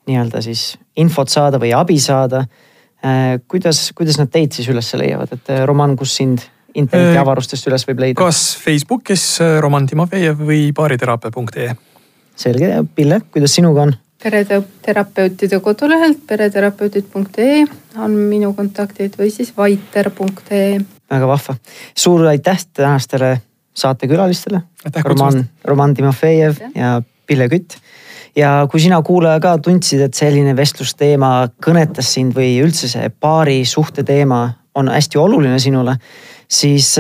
nii-öelda 0.10 0.42
siis 0.44 0.74
infot 1.00 1.32
saada 1.32 1.60
või 1.62 1.74
abi 1.76 2.00
saada. 2.02 2.44
Äh, 3.04 3.38
kuidas, 3.48 3.92
kuidas 3.96 4.20
nad 4.22 4.32
teid 4.34 4.56
siis 4.56 4.70
üles 4.72 4.94
leiavad, 5.00 5.34
et 5.36 5.54
äh, 5.54 5.64
Roman, 5.70 5.98
kus 6.00 6.16
sind 6.22 6.44
internetiavarustest 6.74 7.68
üles 7.70 7.86
võib 7.86 8.02
leida? 8.02 8.18
kas 8.18 8.56
Facebookis 8.58 9.28
Roman 9.62 9.86
Timofejev 9.90 10.40
või 10.42 10.72
baariteraapia.ee. 10.74 11.76
selge, 12.36 12.72
Pille, 12.96 13.22
kuidas 13.34 13.60
sinuga 13.60 13.88
on? 13.88 13.94
pereterapeutide 14.24 15.60
kodulehelt 15.60 16.22
pereterapeutid.ee 16.28 17.66
on 18.00 18.14
minu 18.32 18.54
kontaktid 18.56 19.18
või 19.20 19.30
siis 19.36 19.52
vaiter.ee. 19.58 20.78
väga 21.12 21.28
vahva, 21.28 21.58
suur 21.94 22.26
aitäh 22.32 22.64
tänastele 22.74 23.36
saatekülalistele. 23.74 24.62
Roman, 25.04 25.46
Roman 25.66 25.94
Timofejev 25.94 26.60
ja 26.76 27.02
Pille 27.28 27.48
Kütt. 27.50 27.78
ja 28.36 28.68
kui 28.72 28.80
sina 28.80 29.02
kuulaja 29.02 29.40
ka 29.40 29.58
tundsid, 29.58 30.02
et 30.02 30.14
selline 30.18 30.56
vestlusteema 30.58 31.50
kõnetas 31.64 32.14
sind 32.16 32.34
või 32.36 32.58
üldse 32.64 32.90
see 32.90 33.10
paari 33.10 33.62
suhte 33.66 34.04
teema 34.04 34.48
on 34.76 34.90
hästi 34.90 35.18
oluline 35.22 35.60
sinule, 35.60 35.96
siis 36.50 36.96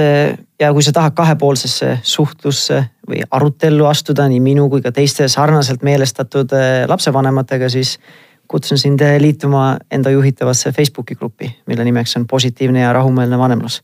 ja 0.63 0.73
kui 0.73 0.83
sa 0.83 0.93
tahad 0.93 1.15
kahepoolsesse 1.17 1.97
suhtlusse 2.03 2.83
või 3.09 3.23
arutellu 3.31 3.86
astuda 3.89 4.27
nii 4.29 4.39
minu 4.39 4.69
kui 4.69 4.81
ka 4.81 4.91
teiste 4.91 5.27
sarnaselt 5.27 5.83
meelestatud 5.83 6.53
eh, 6.53 6.83
lapsevanematega, 6.88 7.69
siis 7.69 7.97
kutsun 8.47 8.77
sind 8.77 9.01
liituma 9.19 9.77
enda 9.91 10.12
juhitavasse 10.13 10.71
Facebooki 10.71 11.15
gruppi, 11.15 11.49
mille 11.67 11.83
nimeks 11.83 12.17
on 12.19 12.27
positiivne 12.27 12.83
ja 12.86 12.93
rahumeelne 12.93 13.39
vanemlus 13.39 13.81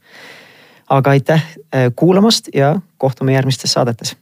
aga 0.90 1.10
aitäh 1.10 1.46
äh, 1.76 1.92
kuulamast 1.96 2.50
ja 2.54 2.80
kohtume 2.98 3.34
järgmistes 3.34 3.74
saadetes 3.74 4.16